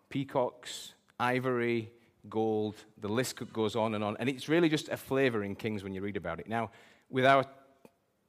peacocks, 0.10 0.94
ivory, 1.20 1.92
gold. 2.30 2.76
The 3.02 3.10
list 3.10 3.36
goes 3.52 3.76
on 3.76 3.96
and 3.96 4.04
on. 4.04 4.18
And 4.20 4.30
it's 4.30 4.48
really 4.48 4.70
just 4.70 4.90
a 4.90 4.98
flavor 4.98 5.44
in 5.44 5.56
Kings 5.56 5.84
when 5.84 5.94
you 5.94 6.02
read 6.02 6.18
about 6.18 6.40
it. 6.40 6.48
Now, 6.48 6.72
with 7.10 7.26
our 7.26 7.46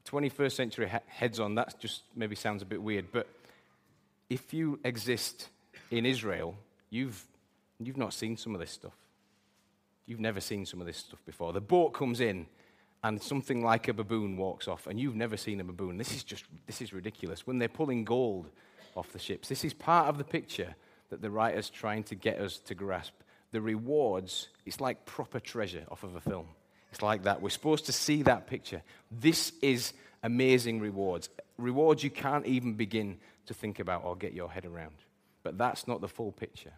21st 0.08 0.52
century 0.52 0.90
heads 1.06 1.38
on, 1.38 1.54
that 1.56 1.78
just 1.78 2.02
maybe 2.16 2.34
sounds 2.34 2.62
a 2.62 2.66
bit 2.66 2.82
weird. 2.82 3.06
But 3.12 3.26
if 4.30 4.54
you 4.54 4.78
exist 4.84 5.48
in 5.90 6.06
Israel, 6.06 6.56
you've, 6.90 7.22
you've 7.78 7.96
not 7.96 8.14
seen 8.14 8.36
some 8.36 8.54
of 8.54 8.60
this 8.60 8.70
stuff. 8.70 8.96
You've 10.06 10.20
never 10.20 10.40
seen 10.40 10.64
some 10.64 10.80
of 10.80 10.86
this 10.86 10.96
stuff 10.96 11.20
before. 11.26 11.52
The 11.52 11.60
boat 11.60 11.90
comes 11.90 12.20
in 12.20 12.46
and 13.04 13.22
something 13.22 13.62
like 13.62 13.88
a 13.88 13.92
baboon 13.92 14.36
walks 14.36 14.66
off, 14.66 14.86
and 14.86 14.98
you've 14.98 15.14
never 15.14 15.36
seen 15.36 15.60
a 15.60 15.64
baboon. 15.64 15.98
This 15.98 16.12
is 16.14 16.24
just 16.24 16.44
this 16.66 16.80
is 16.80 16.92
ridiculous. 16.92 17.46
When 17.46 17.58
they're 17.58 17.68
pulling 17.68 18.04
gold 18.04 18.48
off 18.96 19.12
the 19.12 19.18
ships, 19.18 19.48
this 19.48 19.64
is 19.64 19.72
part 19.72 20.08
of 20.08 20.18
the 20.18 20.24
picture 20.24 20.74
that 21.10 21.22
the 21.22 21.30
writer's 21.30 21.70
trying 21.70 22.02
to 22.04 22.14
get 22.14 22.40
us 22.40 22.58
to 22.58 22.74
grasp. 22.74 23.14
The 23.50 23.60
rewards, 23.60 24.48
it's 24.66 24.80
like 24.80 25.06
proper 25.06 25.40
treasure 25.40 25.84
off 25.90 26.02
of 26.02 26.16
a 26.16 26.20
film. 26.20 26.48
It's 26.90 27.02
like 27.02 27.24
that. 27.24 27.42
We're 27.42 27.50
supposed 27.50 27.86
to 27.86 27.92
see 27.92 28.22
that 28.22 28.46
picture. 28.46 28.82
This 29.10 29.52
is 29.62 29.92
amazing 30.22 30.80
rewards. 30.80 31.28
Rewards 31.56 32.02
you 32.02 32.10
can't 32.10 32.46
even 32.46 32.74
begin 32.74 33.18
to 33.46 33.54
think 33.54 33.78
about 33.78 34.04
or 34.04 34.16
get 34.16 34.32
your 34.32 34.50
head 34.50 34.64
around. 34.64 34.94
But 35.42 35.58
that's 35.58 35.86
not 35.86 36.00
the 36.00 36.08
full 36.08 36.32
picture. 36.32 36.72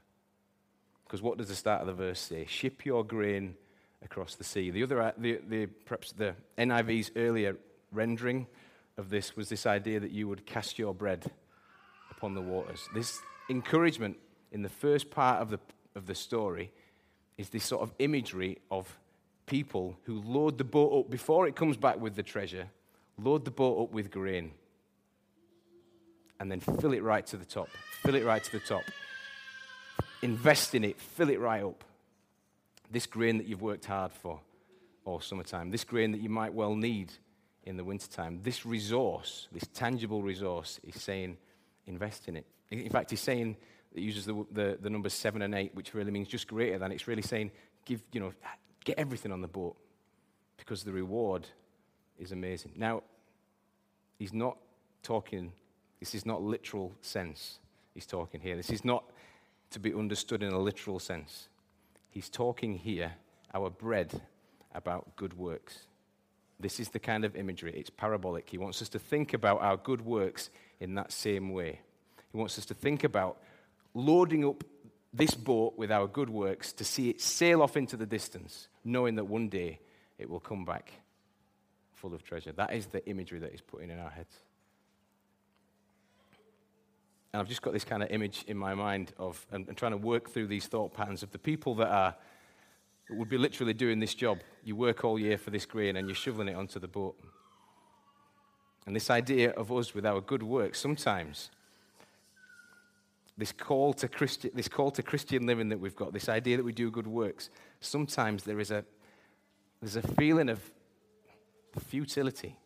Because 1.05 1.23
what 1.23 1.39
does 1.39 1.49
the 1.49 1.55
start 1.55 1.81
of 1.81 1.87
the 1.87 1.93
verse 1.93 2.21
say? 2.21 2.47
Ship 2.47 2.85
your 2.85 3.05
grain 3.05 3.57
across 4.05 4.37
the 4.37 4.45
sea. 4.45 4.71
The 4.71 4.83
other, 4.83 5.03
uh, 5.03 5.13
the, 5.19 5.41
the, 5.49 5.67
perhaps 5.67 6.13
the 6.13 6.35
NIV's 6.57 7.11
earlier 7.17 7.57
rendering 7.93 8.47
of 8.97 9.11
this 9.11 9.37
was 9.37 9.49
this 9.49 9.67
idea 9.67 10.01
that 10.01 10.13
you 10.13 10.29
would 10.29 10.47
cast 10.47 10.79
your 10.79 10.95
bread 10.95 11.31
upon 12.11 12.35
the 12.35 12.41
waters. 12.41 12.89
This 12.95 13.19
encouragement 13.49 14.17
in 14.53 14.63
the 14.63 14.69
first 14.69 15.11
part 15.11 15.41
of 15.41 15.51
the, 15.51 15.59
of 15.95 16.07
the 16.07 16.15
story 16.15 16.71
is 17.39 17.49
this 17.49 17.65
sort 17.65 17.83
of 17.83 17.93
imagery 17.99 18.59
of 18.71 18.99
people 19.51 19.99
who 20.05 20.23
load 20.23 20.57
the 20.57 20.65
boat 20.65 21.01
up 21.01 21.11
before 21.11 21.49
it 21.49 21.57
comes 21.57 21.77
back 21.77 22.01
with 22.01 22.15
the 22.15 22.23
treasure, 22.23 22.69
load 23.19 23.45
the 23.45 23.51
boat 23.51 23.83
up 23.83 23.93
with 23.93 24.11
grain, 24.11 24.53
and 26.39 26.51
then 26.51 26.61
fill 26.61 26.93
it 26.93 27.03
right 27.03 27.27
to 27.27 27.37
the 27.37 27.45
top. 27.45 27.69
Fill 28.03 28.15
it 28.15 28.25
right 28.25 28.43
to 28.43 28.53
the 28.53 28.61
top. 28.61 28.85
Invest 30.23 30.75
in 30.75 30.85
it, 30.85 31.01
fill 31.01 31.29
it 31.31 31.41
right 31.41 31.65
up 31.65 31.85
this 32.93 33.07
grain 33.07 33.39
that 33.39 33.47
you've 33.47 33.63
worked 33.63 33.85
hard 33.85 34.13
for 34.13 34.41
all 35.05 35.21
summertime, 35.21 35.71
this 35.71 35.85
grain 35.85 36.13
that 36.13 36.21
you 36.21 36.29
might 36.29 36.53
well 36.53 36.75
need 36.75 37.13
in 37.65 37.77
the 37.77 37.85
wintertime, 37.85 38.41
this 38.43 38.65
resource, 38.65 39.49
this 39.53 39.67
tangible 39.75 40.23
resource, 40.23 40.81
is 40.83 41.01
saying, 41.01 41.37
invest 41.87 42.29
in 42.29 42.37
it. 42.37 42.47
In 42.71 42.89
fact, 42.89 43.11
he's 43.11 43.21
saying, 43.21 43.57
it 43.95 44.01
uses 44.01 44.27
the, 44.27 44.47
the, 44.53 44.79
the 44.81 44.91
numbers 44.91 45.13
seven 45.13 45.43
and 45.43 45.55
eight, 45.55 45.75
which 45.75 45.95
really 45.95 46.11
means 46.11 46.29
just 46.29 46.47
greater 46.47 46.79
than. 46.79 46.93
It's 46.93 47.09
really 47.09 47.23
saying, 47.23 47.51
give, 47.85 48.03
you 48.13 48.21
know, 48.21 48.33
get 48.91 48.99
everything 48.99 49.33
on 49.33 49.41
the 49.41 49.49
boat 49.49 49.77
because 50.57 50.83
the 50.83 50.93
reward 50.93 51.47
is 52.19 52.33
amazing. 52.33 52.73
Now, 52.77 53.03
he's 54.19 54.33
not 54.33 54.57
talking, 55.03 55.53
this 56.01 56.15
is 56.15 56.27
not 56.27 56.43
literal 56.43 56.93
sense 57.01 57.59
he's 57.95 58.07
talking 58.07 58.41
here. 58.41 58.57
This 58.57 58.71
is 58.71 58.85
not 58.85 59.05
to 59.71 59.79
be 59.79 59.95
understood 59.95 60.43
in 60.43 60.53
a 60.53 60.59
literal 60.59 60.99
sense 60.99 61.49
he's 62.11 62.29
talking 62.29 62.77
here, 62.77 63.13
our 63.55 63.71
bread, 63.71 64.21
about 64.75 65.17
good 65.17 65.35
works. 65.35 65.87
This 66.59 66.81
is 66.81 66.89
the 66.89 66.99
kind 66.99 67.25
of 67.25 67.37
imagery, 67.37 67.73
it's 67.77 67.91
parabolic. 67.91 68.49
He 68.51 68.59
wants 68.59 68.83
us 68.83 68.89
to 68.91 68.99
think 68.99 69.33
about 69.33 69.63
our 69.63 69.77
good 69.77 70.05
works 70.05 70.51
in 70.81 70.95
that 70.97 71.13
same 71.13 71.53
way. 71.53 71.81
He 72.33 72.39
wants 72.39 72.59
us 72.59 72.67
to 72.67 72.75
think 72.75 73.05
about 73.05 73.39
loading 73.95 74.45
up 74.45 74.63
this 75.13 75.35
boat 75.35 75.75
with 75.77 75.91
our 75.91 76.07
good 76.07 76.31
works 76.31 76.73
to 76.75 76.85
see 76.85 77.11
it 77.11 77.21
sail 77.21 77.63
off 77.63 77.77
into 77.77 77.97
the 77.97 78.07
distance, 78.07 78.69
knowing 78.85 79.17
that 79.17 79.25
one 79.25 79.49
day 79.49 79.81
it 80.19 80.29
will 80.29 80.41
come 80.41 80.65
back 80.65 80.93
full 81.95 82.15
of 82.15 82.23
treasure. 82.23 82.53
That 82.53 82.73
is 82.73 82.87
the 82.87 83.07
imagery 83.09 83.41
that 83.41 83.51
he's 83.51 83.61
putting 83.61 83.91
in 83.91 83.99
our 83.99 84.11
heads. 84.11 84.35
And 87.33 87.41
I've 87.41 87.49
just 87.49 87.63
got 87.63 87.73
this 87.73 87.85
kind 87.85 88.03
of 88.03 88.11
image 88.11 88.45
in 88.49 88.57
my 88.57 88.75
mind 88.75 89.13
of, 89.19 89.47
and, 89.53 89.69
and 89.69 89.77
trying 89.77 89.93
to 89.93 89.99
work 89.99 90.31
through 90.31 90.49
these 90.49 90.67
thought 90.67 90.95
patterns 90.95 91.23
of 91.23 91.31
the 91.31 91.39
people 91.39 91.75
that 91.77 91.89
are, 91.89 92.15
that 93.09 93.19
would 93.19 93.29
be 93.29 93.39
literally 93.39 93.75
doing 93.75 94.01
this 94.01 94.15
job. 94.15 94.41
You 94.65 94.75
work 94.75 95.05
all 95.05 95.19
year 95.19 95.39
for 95.39 95.51
this 95.51 95.67
grain 95.67 95.97
and 95.97 96.09
you're 96.09 96.17
shoveling 96.17 96.49
it 96.49 96.57
onto 96.57 96.81
the 96.81 96.89
boat. 96.89 97.17
And 98.87 98.97
this 98.97 99.11
idea 99.11 99.51
of 99.51 99.71
us 99.71 99.95
with 99.95 100.07
our 100.07 100.21
good 100.21 100.43
works, 100.43 100.81
sometimes 100.81 101.51
this 103.41 103.53
call 103.53 103.93
to 103.95 104.09
Christi- 104.09 104.51
this 104.55 104.69
call 104.69 104.91
to 104.93 105.03
Christian 105.03 105.47
living 105.47 105.71
that 105.71 105.81
we've 105.81 105.97
got, 105.97 106.13
this 106.13 106.29
idea 106.29 106.57
that 106.57 106.65
we 106.65 106.73
do 106.73 106.91
good 106.91 107.07
works, 107.07 107.51
sometimes 107.81 108.45
there 108.45 108.61
is 108.61 108.71
a 108.71 108.85
there's 109.81 109.97
a 109.97 110.03
feeling 110.03 110.49
of 110.49 110.61
futility 111.79 112.57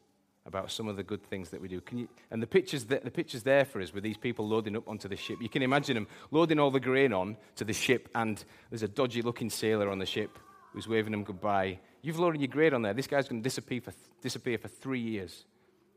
about 0.46 0.70
some 0.70 0.88
of 0.88 0.96
the 0.96 1.02
good 1.02 1.22
things 1.22 1.50
that 1.50 1.60
we 1.60 1.68
do. 1.68 1.80
You, 1.92 2.08
and 2.30 2.42
the 2.42 2.46
picture's, 2.46 2.84
the, 2.84 3.00
the 3.02 3.10
picture's 3.10 3.42
there 3.42 3.64
for 3.64 3.80
us 3.80 3.94
with 3.94 4.04
these 4.04 4.16
people 4.16 4.46
loading 4.46 4.76
up 4.76 4.86
onto 4.88 5.08
the 5.08 5.16
ship. 5.16 5.38
You 5.40 5.48
can 5.48 5.62
imagine 5.62 5.94
them 5.94 6.06
loading 6.30 6.58
all 6.58 6.70
the 6.70 6.80
grain 6.80 7.12
on 7.12 7.36
to 7.56 7.64
the 7.64 7.72
ship, 7.72 8.08
and 8.14 8.44
there's 8.70 8.82
a 8.82 8.88
dodgy 8.88 9.22
looking 9.22 9.48
sailor 9.48 9.90
on 9.90 9.98
the 9.98 10.06
ship 10.06 10.38
who's 10.72 10.88
waving 10.88 11.12
them 11.12 11.24
goodbye. 11.24 11.78
You've 12.02 12.18
loaded 12.18 12.40
your 12.40 12.48
grain 12.48 12.74
on 12.74 12.82
there. 12.82 12.92
This 12.92 13.06
guy's 13.06 13.28
going 13.28 13.40
to 13.40 13.44
disappear 13.44 13.80
for, 13.80 13.92
disappear 14.20 14.58
for 14.58 14.68
three 14.68 15.00
years. 15.00 15.46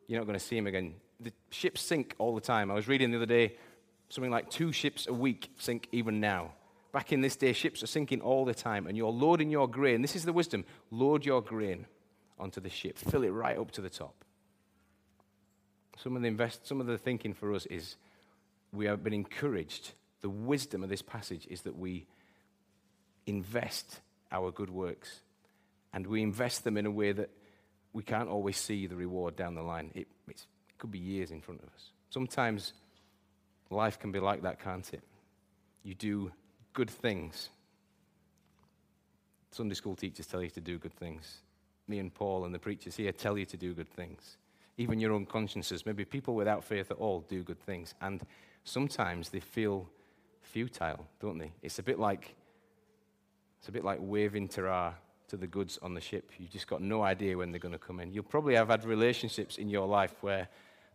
You're 0.08 0.20
not 0.20 0.28
going 0.28 0.40
to 0.40 0.46
see 0.46 0.58
him 0.58 0.68
again. 0.68 0.94
The 1.20 1.34
ships 1.50 1.82
sink 1.82 2.16
all 2.18 2.34
the 2.34 2.42
time. 2.42 2.72
I 2.72 2.76
was 2.76 2.88
reading 2.88 3.12
the 3.12 3.18
other 3.18 3.26
day 3.26 3.56
something 4.10 4.32
like 4.32 4.50
two 4.50 4.72
ships 4.72 5.08
a 5.08 5.14
week 5.14 5.52
sink 5.58 5.88
even 5.92 6.20
now. 6.20 6.52
Back 6.92 7.12
in 7.12 7.22
this 7.22 7.36
day, 7.36 7.54
ships 7.54 7.84
are 7.84 7.88
sinking 7.88 8.22
all 8.22 8.46
the 8.46 8.54
time, 8.54 8.88
and 8.88 8.98
you're 8.98 9.12
loading 9.12 9.50
your 9.50 9.68
grain. 9.68 10.02
This 10.02 10.16
is 10.16 10.26
the 10.26 10.34
wisdom 10.34 10.66
load 10.90 11.26
your 11.26 11.42
grain 11.42 11.86
onto 12.40 12.62
the 12.62 12.70
ship, 12.70 12.98
fill 12.98 13.24
it 13.24 13.30
right 13.30 13.58
up 13.58 13.72
to 13.72 13.82
the 13.82 13.90
top. 13.90 14.24
Some 15.98 16.16
of 16.16 16.22
the, 16.22 16.28
invest, 16.28 16.68
some 16.68 16.80
of 16.80 16.88
the 16.88 16.98
thinking 16.98 17.34
for 17.34 17.54
us 17.54 17.66
is 17.66 17.96
we 18.72 18.86
have 18.86 19.04
been 19.04 19.14
encouraged. 19.14 19.94
The 20.22 20.30
wisdom 20.30 20.84
of 20.84 20.90
this 20.90 21.02
passage 21.02 21.48
is 21.50 21.62
that 21.62 21.78
we 21.78 22.06
invest 23.26 24.00
our 24.32 24.52
good 24.52 24.70
works 24.70 25.22
and 25.94 26.06
we 26.06 26.22
invest 26.22 26.64
them 26.64 26.78
in 26.78 26.86
a 26.86 26.92
way 26.92 27.12
that 27.12 27.30
we 27.94 28.04
can't 28.04 28.30
always 28.30 28.58
see 28.58 28.86
the 28.86 28.96
reward 28.96 29.36
down 29.36 29.56
the 29.56 29.64
line. 29.64 29.92
It, 29.96 30.08
it 30.28 30.46
could 30.78 30.92
be 30.92 31.00
years 31.00 31.32
in 31.32 31.42
front 31.42 31.62
of 31.62 31.70
us. 31.70 31.92
Sometimes 32.10 32.74
life 33.70 34.00
can 34.00 34.12
be 34.12 34.20
like 34.20 34.42
that, 34.44 34.60
can't 34.60 34.94
it? 34.94 35.04
You 35.84 35.94
do 35.94 36.32
good 36.74 36.90
things. 36.90 37.50
Sunday 39.52 39.76
school 39.76 39.96
teachers 39.96 40.28
tell 40.28 40.44
you 40.44 40.50
to 40.52 40.62
do 40.62 40.78
good 40.78 40.94
things. 40.94 41.40
Me 41.88 42.00
and 42.00 42.14
Paul 42.14 42.46
and 42.46 42.54
the 42.54 42.60
preachers 42.60 42.96
here 42.96 43.12
tell 43.12 43.38
you 43.38 43.46
to 43.46 43.58
do 43.58 43.74
good 43.74 43.90
things 43.90 44.38
even 44.78 45.00
your 45.00 45.12
own 45.12 45.26
consciences. 45.26 45.86
Maybe 45.86 46.06
people 46.06 46.36
without 46.36 46.64
faith 46.64 46.92
at 46.92 46.98
all 46.98 47.22
do 47.22 47.44
good 47.44 47.60
things. 47.60 47.96
And 48.02 48.22
sometimes 48.64 49.30
they 49.30 49.40
feel 49.40 49.90
futile, 50.42 51.06
don't 51.20 51.38
they? 51.38 51.52
It's 51.62 51.80
a 51.80 51.84
bit 51.84 52.00
like 52.00 52.36
it's 53.60 53.70
a 53.70 53.72
bit 53.72 53.84
like 53.84 53.98
waving 54.00 54.50
Torah 54.50 54.96
to 55.30 55.36
the 55.36 55.48
goods 55.48 55.80
on 55.82 55.96
the 55.96 56.00
ship. 56.00 56.32
You've 56.38 56.52
just 56.52 56.68
got 56.68 56.82
no 56.82 57.02
idea 57.02 57.36
when 57.36 57.52
they're 57.52 57.60
going 57.60 57.74
to 57.74 57.80
come 57.80 58.00
in. 58.00 58.14
You'll 58.14 58.24
probably 58.24 58.54
have 58.54 58.70
had 58.70 58.86
relationships 58.86 59.58
in 59.58 59.68
your 59.68 59.88
life 59.88 60.14
where 60.22 60.48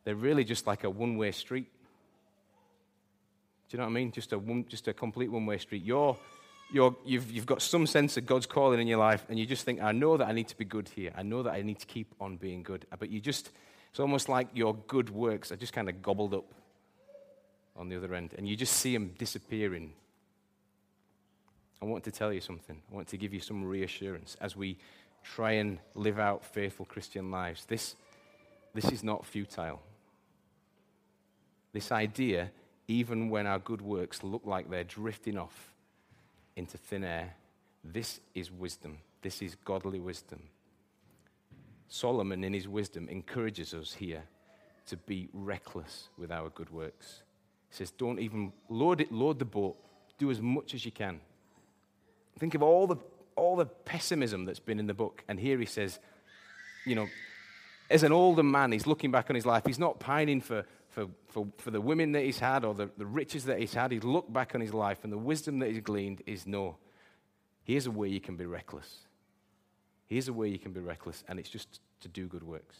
they're 0.04 0.14
really 0.14 0.44
just 0.44 0.66
like 0.66 0.84
a 0.84 0.90
one-way 0.90 1.32
street. 1.32 1.68
You 3.72 3.78
know 3.78 3.84
what 3.84 3.90
I 3.90 3.94
mean? 3.94 4.12
Just 4.12 4.32
a, 4.32 4.38
one, 4.38 4.66
just 4.68 4.88
a 4.88 4.92
complete 4.92 5.30
one-way 5.30 5.58
street. 5.58 5.82
You're, 5.84 6.16
you're, 6.72 6.94
you've, 7.04 7.30
you've 7.30 7.46
got 7.46 7.62
some 7.62 7.86
sense 7.86 8.16
of 8.16 8.26
God's 8.26 8.46
calling 8.46 8.80
in 8.80 8.86
your 8.86 8.98
life, 8.98 9.24
and 9.28 9.38
you 9.38 9.46
just 9.46 9.64
think, 9.64 9.82
I 9.82 9.92
know 9.92 10.16
that 10.16 10.28
I 10.28 10.32
need 10.32 10.48
to 10.48 10.56
be 10.56 10.64
good 10.64 10.88
here. 10.88 11.12
I 11.16 11.22
know 11.22 11.42
that 11.42 11.52
I 11.52 11.62
need 11.62 11.78
to 11.78 11.86
keep 11.86 12.14
on 12.20 12.36
being 12.36 12.62
good. 12.62 12.86
But 12.98 13.10
you 13.10 13.20
just, 13.20 13.50
it's 13.90 14.00
almost 14.00 14.28
like 14.28 14.48
your 14.54 14.74
good 14.74 15.10
works 15.10 15.52
are 15.52 15.56
just 15.56 15.72
kind 15.72 15.88
of 15.88 16.02
gobbled 16.02 16.34
up 16.34 16.44
on 17.76 17.88
the 17.88 17.96
other 17.96 18.14
end, 18.14 18.34
and 18.36 18.46
you 18.46 18.56
just 18.56 18.74
see 18.74 18.92
them 18.92 19.14
disappearing. 19.18 19.92
I 21.80 21.84
want 21.84 22.04
to 22.04 22.10
tell 22.10 22.32
you 22.32 22.40
something. 22.40 22.80
I 22.90 22.94
want 22.94 23.08
to 23.08 23.16
give 23.16 23.32
you 23.32 23.40
some 23.40 23.64
reassurance 23.64 24.36
as 24.40 24.54
we 24.54 24.76
try 25.24 25.52
and 25.52 25.78
live 25.94 26.18
out 26.18 26.44
faithful 26.44 26.84
Christian 26.84 27.30
lives. 27.30 27.64
This, 27.64 27.96
this 28.74 28.90
is 28.92 29.02
not 29.02 29.24
futile. 29.24 29.80
This 31.72 31.90
idea, 31.90 32.50
even 32.92 33.30
when 33.30 33.46
our 33.46 33.58
good 33.58 33.80
works 33.80 34.22
look 34.22 34.42
like 34.44 34.68
they're 34.68 34.84
drifting 34.84 35.38
off 35.38 35.72
into 36.56 36.76
thin 36.76 37.04
air, 37.04 37.34
this 37.82 38.20
is 38.34 38.50
wisdom. 38.50 38.98
This 39.22 39.40
is 39.40 39.54
godly 39.64 40.00
wisdom. 40.00 40.40
Solomon, 41.88 42.44
in 42.44 42.52
his 42.52 42.68
wisdom, 42.68 43.08
encourages 43.08 43.74
us 43.74 43.94
here 43.94 44.22
to 44.86 44.96
be 44.96 45.28
reckless 45.32 46.08
with 46.18 46.30
our 46.30 46.48
good 46.50 46.70
works. 46.70 47.22
He 47.70 47.76
says, 47.76 47.90
Don't 47.90 48.18
even 48.18 48.52
load 48.68 49.00
it, 49.00 49.10
load 49.10 49.38
the 49.38 49.44
boat, 49.44 49.76
do 50.18 50.30
as 50.30 50.40
much 50.40 50.74
as 50.74 50.84
you 50.84 50.90
can. 50.90 51.20
Think 52.38 52.54
of 52.54 52.62
all 52.62 52.86
the, 52.86 52.96
all 53.36 53.56
the 53.56 53.66
pessimism 53.66 54.44
that's 54.44 54.60
been 54.60 54.78
in 54.78 54.86
the 54.86 54.94
book. 54.94 55.22
And 55.28 55.38
here 55.38 55.58
he 55.58 55.66
says, 55.66 55.98
You 56.84 56.94
know, 56.94 57.08
as 57.90 58.02
an 58.02 58.12
older 58.12 58.42
man, 58.42 58.72
he's 58.72 58.86
looking 58.86 59.10
back 59.10 59.30
on 59.30 59.36
his 59.36 59.46
life. 59.46 59.64
He's 59.66 59.78
not 59.78 60.00
pining 60.00 60.40
for, 60.40 60.64
for, 60.92 61.08
for, 61.28 61.48
for 61.58 61.70
the 61.70 61.80
women 61.80 62.12
that 62.12 62.22
he's 62.22 62.38
had 62.38 62.64
or 62.64 62.74
the, 62.74 62.90
the 62.96 63.06
riches 63.06 63.46
that 63.46 63.58
he's 63.58 63.74
had. 63.74 63.92
He's 63.92 64.04
looked 64.04 64.32
back 64.32 64.54
on 64.54 64.60
his 64.60 64.72
life, 64.72 64.98
and 65.02 65.12
the 65.12 65.18
wisdom 65.18 65.58
that 65.58 65.70
he's 65.70 65.80
gleaned 65.80 66.22
is 66.26 66.46
no. 66.46 66.76
Here's 67.64 67.86
a 67.86 67.90
way 67.90 68.08
you 68.08 68.20
can 68.20 68.36
be 68.36 68.46
reckless. 68.46 68.98
Here's 70.06 70.28
a 70.28 70.32
way 70.32 70.48
you 70.48 70.58
can 70.58 70.72
be 70.72 70.80
reckless, 70.80 71.24
and 71.28 71.38
it's 71.38 71.48
just 71.48 71.80
to 72.00 72.08
do 72.08 72.26
good 72.26 72.42
works. 72.42 72.76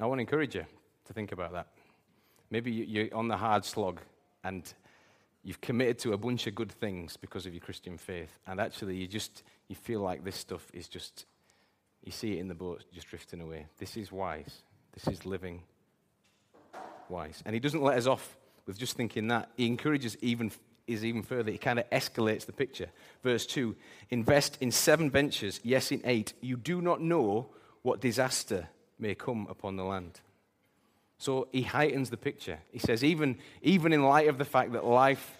I 0.00 0.06
want 0.06 0.18
to 0.18 0.22
encourage 0.22 0.54
you 0.54 0.66
to 1.06 1.12
think 1.12 1.32
about 1.32 1.52
that. 1.52 1.68
Maybe 2.50 2.70
you're 2.70 3.14
on 3.14 3.28
the 3.28 3.36
hard 3.36 3.64
slog 3.64 4.00
and 4.44 4.72
you've 5.42 5.60
committed 5.60 5.98
to 6.00 6.12
a 6.12 6.16
bunch 6.16 6.46
of 6.46 6.54
good 6.54 6.70
things 6.72 7.16
because 7.16 7.46
of 7.46 7.52
your 7.52 7.60
Christian 7.60 7.98
faith, 7.98 8.30
and 8.46 8.60
actually 8.60 8.96
you 8.96 9.06
just 9.06 9.42
you 9.68 9.76
feel 9.76 10.00
like 10.00 10.24
this 10.24 10.36
stuff 10.36 10.66
is 10.72 10.88
just 10.88 11.26
you 12.04 12.12
see 12.12 12.36
it 12.36 12.40
in 12.40 12.48
the 12.48 12.54
boat 12.54 12.84
just 12.92 13.08
drifting 13.08 13.40
away. 13.40 13.66
This 13.78 13.96
is 13.96 14.10
wise. 14.10 14.62
This 14.92 15.06
is 15.12 15.26
living 15.26 15.62
wise. 17.08 17.42
And 17.44 17.54
he 17.54 17.60
doesn't 17.60 17.82
let 17.82 17.98
us 17.98 18.06
off 18.06 18.36
with 18.66 18.78
just 18.78 18.96
thinking 18.96 19.28
that. 19.28 19.50
He 19.56 19.66
encourages 19.66 20.16
even 20.20 20.50
is 20.88 21.04
even 21.04 21.22
further. 21.22 21.52
He 21.52 21.58
kind 21.58 21.78
of 21.78 21.88
escalates 21.90 22.46
the 22.46 22.52
picture. 22.52 22.88
Verse 23.22 23.46
2 23.46 23.76
Invest 24.10 24.58
in 24.60 24.70
seven 24.70 25.10
ventures, 25.10 25.60
yes, 25.62 25.92
in 25.92 26.00
eight. 26.04 26.32
You 26.40 26.56
do 26.56 26.80
not 26.80 27.00
know 27.00 27.50
what 27.82 28.00
disaster 28.00 28.68
may 28.98 29.14
come 29.14 29.46
upon 29.48 29.76
the 29.76 29.84
land. 29.84 30.20
So 31.18 31.48
he 31.52 31.62
heightens 31.62 32.10
the 32.10 32.16
picture. 32.16 32.58
He 32.70 32.78
says, 32.78 33.04
even, 33.04 33.38
even 33.62 33.92
in 33.92 34.04
light 34.04 34.28
of 34.28 34.38
the 34.38 34.44
fact 34.44 34.72
that 34.72 34.84
life, 34.84 35.36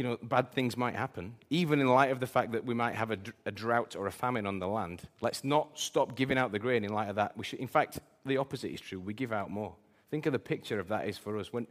you 0.00 0.04
know, 0.04 0.16
bad 0.22 0.50
things 0.50 0.78
might 0.78 0.96
happen, 0.96 1.34
even 1.50 1.78
in 1.78 1.86
light 1.86 2.10
of 2.10 2.20
the 2.20 2.26
fact 2.26 2.52
that 2.52 2.64
we 2.64 2.72
might 2.72 2.94
have 2.94 3.10
a, 3.10 3.18
a 3.44 3.50
drought 3.50 3.94
or 3.94 4.06
a 4.06 4.10
famine 4.10 4.46
on 4.46 4.58
the 4.58 4.66
land, 4.66 5.02
let's 5.20 5.44
not 5.44 5.78
stop 5.78 6.16
giving 6.16 6.38
out 6.38 6.52
the 6.52 6.58
grain 6.58 6.84
in 6.84 6.90
light 6.90 7.10
of 7.10 7.16
that. 7.16 7.36
We 7.36 7.44
should, 7.44 7.58
in 7.58 7.66
fact, 7.66 7.98
the 8.24 8.38
opposite 8.38 8.72
is 8.72 8.80
true. 8.80 8.98
We 8.98 9.12
give 9.12 9.30
out 9.30 9.50
more. 9.50 9.74
Think 10.10 10.24
of 10.24 10.32
the 10.32 10.38
picture 10.38 10.80
of 10.80 10.88
that 10.88 11.06
is 11.06 11.18
for 11.18 11.36
us. 11.36 11.52
When, 11.52 11.66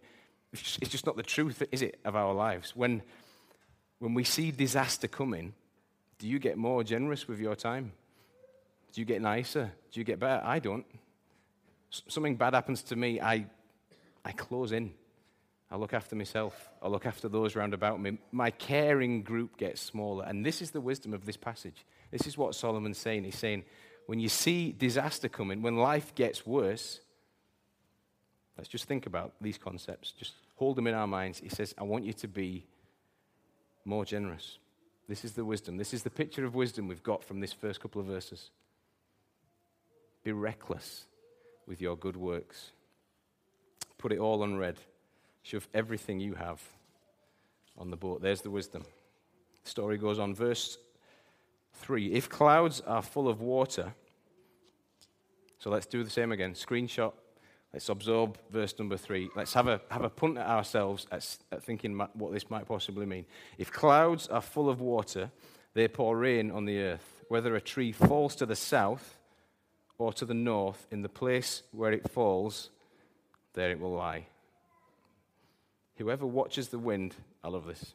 it's 0.54 0.78
just 0.78 1.08
not 1.08 1.18
the 1.18 1.24
truth, 1.24 1.64
is 1.72 1.82
it, 1.82 2.00
of 2.06 2.16
our 2.16 2.32
lives? 2.32 2.76
When, 2.76 3.02
when 3.98 4.14
we 4.14 4.24
see 4.24 4.52
disaster 4.52 5.08
coming, 5.08 5.56
do 6.20 6.28
you 6.28 6.38
get 6.38 6.56
more 6.56 6.84
generous 6.84 7.28
with 7.28 7.40
your 7.40 7.56
time? 7.56 7.94
Do 8.94 9.02
you 9.02 9.06
get 9.06 9.24
nicer? 9.24 9.72
Do 9.92 10.00
you 10.00 10.04
get 10.04 10.20
better? 10.20 10.46
I 10.46 10.60
don't. 10.60 10.86
S- 11.92 12.04
something 12.08 12.36
bad 12.36 12.54
happens 12.54 12.84
to 12.84 12.96
me, 12.96 13.20
I, 13.20 13.48
I 14.24 14.34
close 14.34 14.72
in. 14.72 14.94
I 15.72 15.76
look 15.76 15.94
after 15.94 16.16
myself. 16.16 16.70
I 16.82 16.88
look 16.88 17.06
after 17.06 17.30
those 17.30 17.56
round 17.56 17.74
about 17.74 18.02
me. 18.02 18.18
My 18.32 18.50
caring 18.50 19.22
group 19.22 19.58
gets 19.58 19.82
smaller. 19.82 20.26
And 20.26 20.46
this 20.46 20.62
is 20.62 20.72
the 20.72 20.82
wisdom 20.82 21.14
of 21.14 21.26
this 21.26 21.38
passage. 21.38 21.86
This 22.12 22.26
is 22.26 22.38
what 22.38 22.56
Solomon's 22.56 22.98
saying. 22.98 23.24
He's 23.24 23.38
saying, 23.38 23.66
when 24.08 24.20
you 24.20 24.30
see 24.30 24.72
disaster 24.72 25.30
coming, 25.30 25.62
when 25.62 25.78
life 25.78 26.16
gets 26.16 26.46
worse, 26.46 27.02
let's 28.58 28.70
just 28.70 28.86
think 28.86 29.06
about 29.06 29.34
these 29.40 29.60
concepts. 29.60 30.12
Just 30.12 30.34
hold 30.56 30.76
them 30.76 30.88
in 30.88 30.96
our 30.96 31.06
minds. 31.06 31.38
He 31.40 31.50
says, 31.50 31.76
I 31.78 31.84
want 31.84 32.04
you 32.04 32.14
to 32.14 32.28
be 32.28 32.66
more 33.86 34.06
generous. 34.06 34.58
This 35.08 35.24
is 35.24 35.34
the 35.34 35.46
wisdom. 35.46 35.78
This 35.78 35.94
is 35.94 36.02
the 36.02 36.10
picture 36.10 36.46
of 36.46 36.56
wisdom 36.56 36.88
we've 36.88 37.04
got 37.04 37.24
from 37.24 37.40
this 37.40 37.54
first 37.54 37.80
couple 37.80 38.02
of 38.02 38.08
verses. 38.08 38.50
Be 40.24 40.32
reckless 40.32 41.06
with 41.68 41.80
your 41.80 41.96
good 41.96 42.18
works. 42.18 42.72
Put 44.00 44.12
it 44.12 44.20
all 44.20 44.42
on 44.42 44.58
red. 44.58 44.78
Shove 45.44 45.68
everything 45.74 46.20
you 46.20 46.36
have 46.36 46.62
on 47.78 47.90
the 47.90 47.98
boat. 47.98 48.22
There's 48.22 48.42
the 48.42 48.50
wisdom. 48.50 48.84
The 49.64 49.70
story 49.70 49.98
goes 49.98 50.20
on. 50.20 50.36
Verse 50.36 50.78
3 51.76 52.14
If 52.14 52.30
clouds 52.30 52.82
are 52.82 53.02
full 53.02 53.28
of 53.28 53.42
water, 53.42 53.94
so 55.60 55.70
let's 55.70 55.86
do 55.86 56.04
the 56.04 56.10
same 56.10 56.32
again. 56.32 56.54
Screenshot. 56.54 57.14
Let's 57.74 57.90
absorb 57.90 58.40
verse 58.50 58.74
number 58.80 58.98
three. 58.98 59.30
Let's 59.36 59.54
have 59.54 59.68
a, 59.68 59.80
have 59.92 60.04
a 60.04 60.10
punt 60.10 60.40
at 60.40 60.48
ourselves 60.48 61.06
at, 61.12 61.38
at 61.52 61.64
thinking 61.64 62.00
what 62.14 62.34
this 62.34 62.50
might 62.50 62.68
possibly 62.68 63.06
mean. 63.06 63.26
If 63.60 63.72
clouds 63.72 64.28
are 64.28 64.42
full 64.42 64.70
of 64.70 64.82
water, 64.82 65.30
they 65.76 65.88
pour 65.88 66.18
rain 66.18 66.50
on 66.50 66.66
the 66.66 66.80
earth. 66.80 67.24
Whether 67.28 67.56
a 67.56 67.62
tree 67.62 67.92
falls 67.92 68.36
to 68.38 68.48
the 68.48 68.56
south 68.56 69.20
or 70.00 70.12
to 70.14 70.26
the 70.26 70.34
north, 70.34 70.88
in 70.90 71.04
the 71.04 71.10
place 71.10 71.62
where 71.72 71.92
it 71.92 72.10
falls, 72.10 72.72
there 73.54 73.70
it 73.70 73.80
will 73.80 73.94
lie. 73.94 74.26
Whoever 76.00 76.26
watches 76.26 76.70
the 76.70 76.80
wind, 76.80 77.16
I 77.44 77.50
love 77.50 77.66
this. 77.66 77.94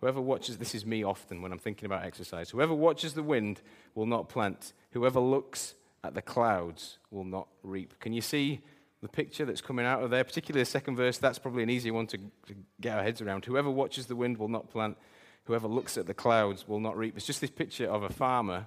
Whoever 0.00 0.20
watches, 0.20 0.58
this 0.58 0.74
is 0.74 0.84
me 0.84 1.02
often 1.02 1.40
when 1.40 1.52
I'm 1.52 1.58
thinking 1.58 1.86
about 1.86 2.04
exercise. 2.04 2.50
Whoever 2.50 2.74
watches 2.74 3.14
the 3.14 3.22
wind 3.22 3.62
will 3.94 4.04
not 4.04 4.28
plant. 4.28 4.74
Whoever 4.90 5.20
looks 5.20 5.74
at 6.04 6.14
the 6.14 6.20
clouds 6.20 6.98
will 7.10 7.24
not 7.24 7.48
reap. 7.62 7.98
Can 7.98 8.12
you 8.12 8.20
see 8.20 8.60
the 9.00 9.08
picture 9.08 9.46
that's 9.46 9.62
coming 9.62 9.86
out 9.86 10.02
of 10.02 10.10
there? 10.10 10.22
Particularly 10.22 10.60
the 10.60 10.70
second 10.70 10.96
verse, 10.96 11.16
that's 11.16 11.38
probably 11.38 11.62
an 11.62 11.70
easy 11.70 11.90
one 11.90 12.06
to, 12.08 12.18
to 12.18 12.54
get 12.78 12.98
our 12.98 13.02
heads 13.02 13.22
around. 13.22 13.46
Whoever 13.46 13.70
watches 13.70 14.04
the 14.04 14.16
wind 14.16 14.36
will 14.36 14.48
not 14.48 14.70
plant. 14.70 14.98
Whoever 15.44 15.66
looks 15.66 15.96
at 15.96 16.06
the 16.06 16.14
clouds 16.14 16.68
will 16.68 16.80
not 16.80 16.94
reap. 16.94 17.16
It's 17.16 17.26
just 17.26 17.40
this 17.40 17.50
picture 17.50 17.88
of 17.88 18.02
a 18.02 18.10
farmer 18.10 18.66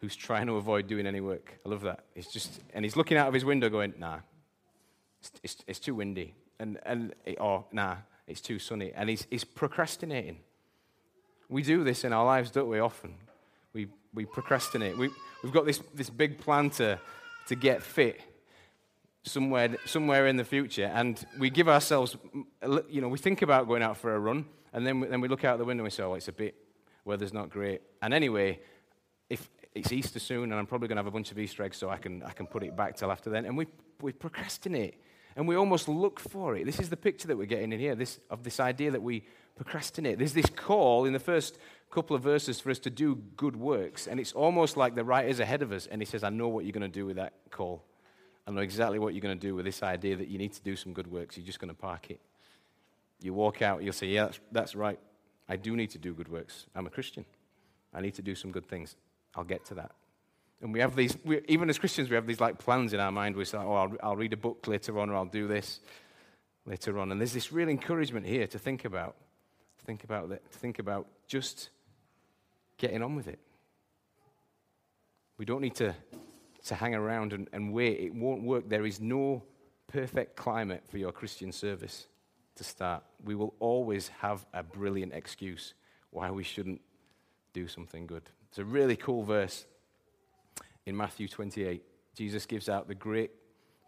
who's 0.00 0.16
trying 0.16 0.46
to 0.46 0.54
avoid 0.54 0.86
doing 0.86 1.06
any 1.06 1.20
work. 1.20 1.58
I 1.66 1.68
love 1.68 1.82
that. 1.82 2.04
It's 2.14 2.32
just, 2.32 2.62
and 2.72 2.86
he's 2.86 2.96
looking 2.96 3.18
out 3.18 3.28
of 3.28 3.34
his 3.34 3.44
window 3.44 3.68
going, 3.68 3.92
nah, 3.98 4.20
it's, 5.20 5.32
it's, 5.42 5.56
it's 5.66 5.78
too 5.78 5.94
windy. 5.94 6.34
And, 6.60 6.78
and, 6.84 7.14
or, 7.38 7.60
oh, 7.60 7.64
nah, 7.72 7.96
it's 8.26 8.40
too 8.40 8.58
sunny. 8.58 8.92
And 8.94 9.08
he's, 9.08 9.26
he's 9.30 9.44
procrastinating. 9.44 10.38
We 11.48 11.62
do 11.62 11.84
this 11.84 12.04
in 12.04 12.12
our 12.12 12.24
lives, 12.24 12.50
don't 12.50 12.68
we, 12.68 12.78
often? 12.78 13.14
We, 13.72 13.88
we 14.12 14.24
procrastinate. 14.24 14.98
We, 14.98 15.10
we've 15.42 15.52
got 15.52 15.66
this, 15.66 15.80
this 15.94 16.10
big 16.10 16.38
plan 16.38 16.70
to, 16.70 16.98
to 17.48 17.54
get 17.54 17.82
fit 17.82 18.20
somewhere, 19.22 19.76
somewhere 19.84 20.26
in 20.26 20.36
the 20.36 20.44
future, 20.44 20.90
and 20.94 21.24
we 21.38 21.50
give 21.50 21.68
ourselves, 21.68 22.16
you 22.88 23.00
know, 23.00 23.08
we 23.08 23.18
think 23.18 23.42
about 23.42 23.68
going 23.68 23.82
out 23.82 23.96
for 23.96 24.14
a 24.14 24.18
run, 24.18 24.46
and 24.72 24.86
then 24.86 25.00
we, 25.00 25.06
then 25.06 25.20
we 25.20 25.28
look 25.28 25.44
out 25.44 25.58
the 25.58 25.64
window 25.64 25.82
and 25.82 25.86
we 25.86 25.90
say, 25.90 26.02
oh, 26.02 26.14
it's 26.14 26.28
a 26.28 26.32
bit, 26.32 26.54
weather's 27.04 27.32
not 27.32 27.50
great. 27.50 27.82
And 28.02 28.12
anyway, 28.12 28.60
if, 29.28 29.48
it's 29.74 29.92
Easter 29.92 30.18
soon, 30.18 30.44
and 30.44 30.54
I'm 30.54 30.66
probably 30.66 30.88
going 30.88 30.96
to 30.96 31.00
have 31.00 31.06
a 31.06 31.12
bunch 31.12 31.30
of 31.30 31.38
Easter 31.38 31.62
eggs 31.62 31.76
so 31.76 31.88
I 31.88 31.98
can, 31.98 32.22
I 32.22 32.32
can 32.32 32.46
put 32.46 32.62
it 32.62 32.76
back 32.76 32.96
till 32.96 33.12
after 33.12 33.30
then. 33.30 33.44
And 33.44 33.56
we, 33.56 33.66
we 34.00 34.12
procrastinate, 34.12 35.00
and 35.38 35.46
we 35.46 35.54
almost 35.54 35.88
look 35.88 36.18
for 36.18 36.56
it. 36.56 36.66
This 36.66 36.80
is 36.80 36.88
the 36.88 36.96
picture 36.96 37.28
that 37.28 37.36
we're 37.36 37.46
getting 37.46 37.72
in 37.72 37.78
here 37.78 37.94
this, 37.94 38.18
of 38.28 38.42
this 38.42 38.58
idea 38.58 38.90
that 38.90 39.00
we 39.00 39.22
procrastinate. 39.54 40.18
There's 40.18 40.32
this 40.32 40.50
call 40.56 41.04
in 41.04 41.12
the 41.12 41.20
first 41.20 41.58
couple 41.92 42.16
of 42.16 42.24
verses 42.24 42.58
for 42.58 42.70
us 42.70 42.80
to 42.80 42.90
do 42.90 43.14
good 43.36 43.54
works, 43.54 44.08
and 44.08 44.18
it's 44.18 44.32
almost 44.32 44.76
like 44.76 44.96
the 44.96 45.04
writer's 45.04 45.38
ahead 45.38 45.62
of 45.62 45.70
us, 45.70 45.86
and 45.86 46.02
he 46.02 46.06
says, 46.06 46.24
I 46.24 46.30
know 46.30 46.48
what 46.48 46.64
you're 46.64 46.72
going 46.72 46.82
to 46.82 46.88
do 46.88 47.06
with 47.06 47.16
that 47.16 47.34
call. 47.52 47.84
I 48.48 48.50
know 48.50 48.62
exactly 48.62 48.98
what 48.98 49.14
you're 49.14 49.20
going 49.20 49.38
to 49.38 49.46
do 49.46 49.54
with 49.54 49.64
this 49.64 49.80
idea 49.84 50.16
that 50.16 50.26
you 50.26 50.38
need 50.38 50.54
to 50.54 50.60
do 50.60 50.74
some 50.74 50.92
good 50.92 51.06
works. 51.06 51.36
You're 51.36 51.46
just 51.46 51.60
going 51.60 51.72
to 51.72 51.80
park 51.80 52.10
it. 52.10 52.20
You 53.22 53.32
walk 53.32 53.62
out, 53.62 53.84
you'll 53.84 53.92
say, 53.92 54.08
Yeah, 54.08 54.24
that's, 54.24 54.40
that's 54.50 54.74
right. 54.74 54.98
I 55.48 55.54
do 55.54 55.76
need 55.76 55.90
to 55.90 55.98
do 55.98 56.14
good 56.14 56.28
works. 56.28 56.66
I'm 56.74 56.88
a 56.88 56.90
Christian. 56.90 57.24
I 57.94 58.00
need 58.00 58.14
to 58.14 58.22
do 58.22 58.34
some 58.34 58.50
good 58.50 58.66
things. 58.66 58.96
I'll 59.36 59.44
get 59.44 59.64
to 59.66 59.74
that. 59.74 59.92
And 60.60 60.72
we 60.72 60.80
have 60.80 60.96
these, 60.96 61.16
we, 61.24 61.40
even 61.48 61.70
as 61.70 61.78
Christians, 61.78 62.10
we 62.10 62.16
have 62.16 62.26
these 62.26 62.40
like 62.40 62.58
plans 62.58 62.92
in 62.92 63.00
our 63.00 63.12
mind. 63.12 63.36
We 63.36 63.44
say, 63.44 63.58
oh, 63.58 63.74
I'll, 63.74 63.96
I'll 64.02 64.16
read 64.16 64.32
a 64.32 64.36
book 64.36 64.66
later 64.66 64.98
on, 64.98 65.10
or 65.10 65.14
I'll 65.14 65.24
do 65.24 65.46
this 65.46 65.80
later 66.66 66.98
on. 66.98 67.12
And 67.12 67.20
there's 67.20 67.32
this 67.32 67.52
real 67.52 67.68
encouragement 67.68 68.26
here 68.26 68.46
to 68.48 68.58
think 68.58 68.84
about, 68.84 69.14
to 69.78 69.84
think 69.84 70.04
about 70.04 70.30
that, 70.30 70.50
to 70.50 70.58
think 70.58 70.78
about 70.78 71.06
just 71.26 71.70
getting 72.76 73.02
on 73.02 73.14
with 73.14 73.28
it. 73.28 73.38
We 75.38 75.44
don't 75.44 75.60
need 75.60 75.76
to, 75.76 75.94
to 76.64 76.74
hang 76.74 76.94
around 76.94 77.32
and, 77.32 77.48
and 77.52 77.72
wait. 77.72 78.00
It 78.00 78.14
won't 78.14 78.42
work. 78.42 78.68
There 78.68 78.84
is 78.84 79.00
no 79.00 79.44
perfect 79.86 80.36
climate 80.36 80.82
for 80.88 80.98
your 80.98 81.12
Christian 81.12 81.52
service 81.52 82.08
to 82.56 82.64
start. 82.64 83.04
We 83.24 83.36
will 83.36 83.54
always 83.60 84.08
have 84.20 84.44
a 84.52 84.64
brilliant 84.64 85.12
excuse 85.12 85.74
why 86.10 86.30
we 86.32 86.42
shouldn't 86.42 86.80
do 87.52 87.68
something 87.68 88.08
good. 88.08 88.22
It's 88.48 88.58
a 88.58 88.64
really 88.64 88.96
cool 88.96 89.22
verse 89.22 89.66
in 90.88 90.96
Matthew 90.96 91.28
28. 91.28 91.82
Jesus 92.16 92.46
gives 92.46 92.68
out 92.68 92.88
the 92.88 92.94
Great 92.94 93.30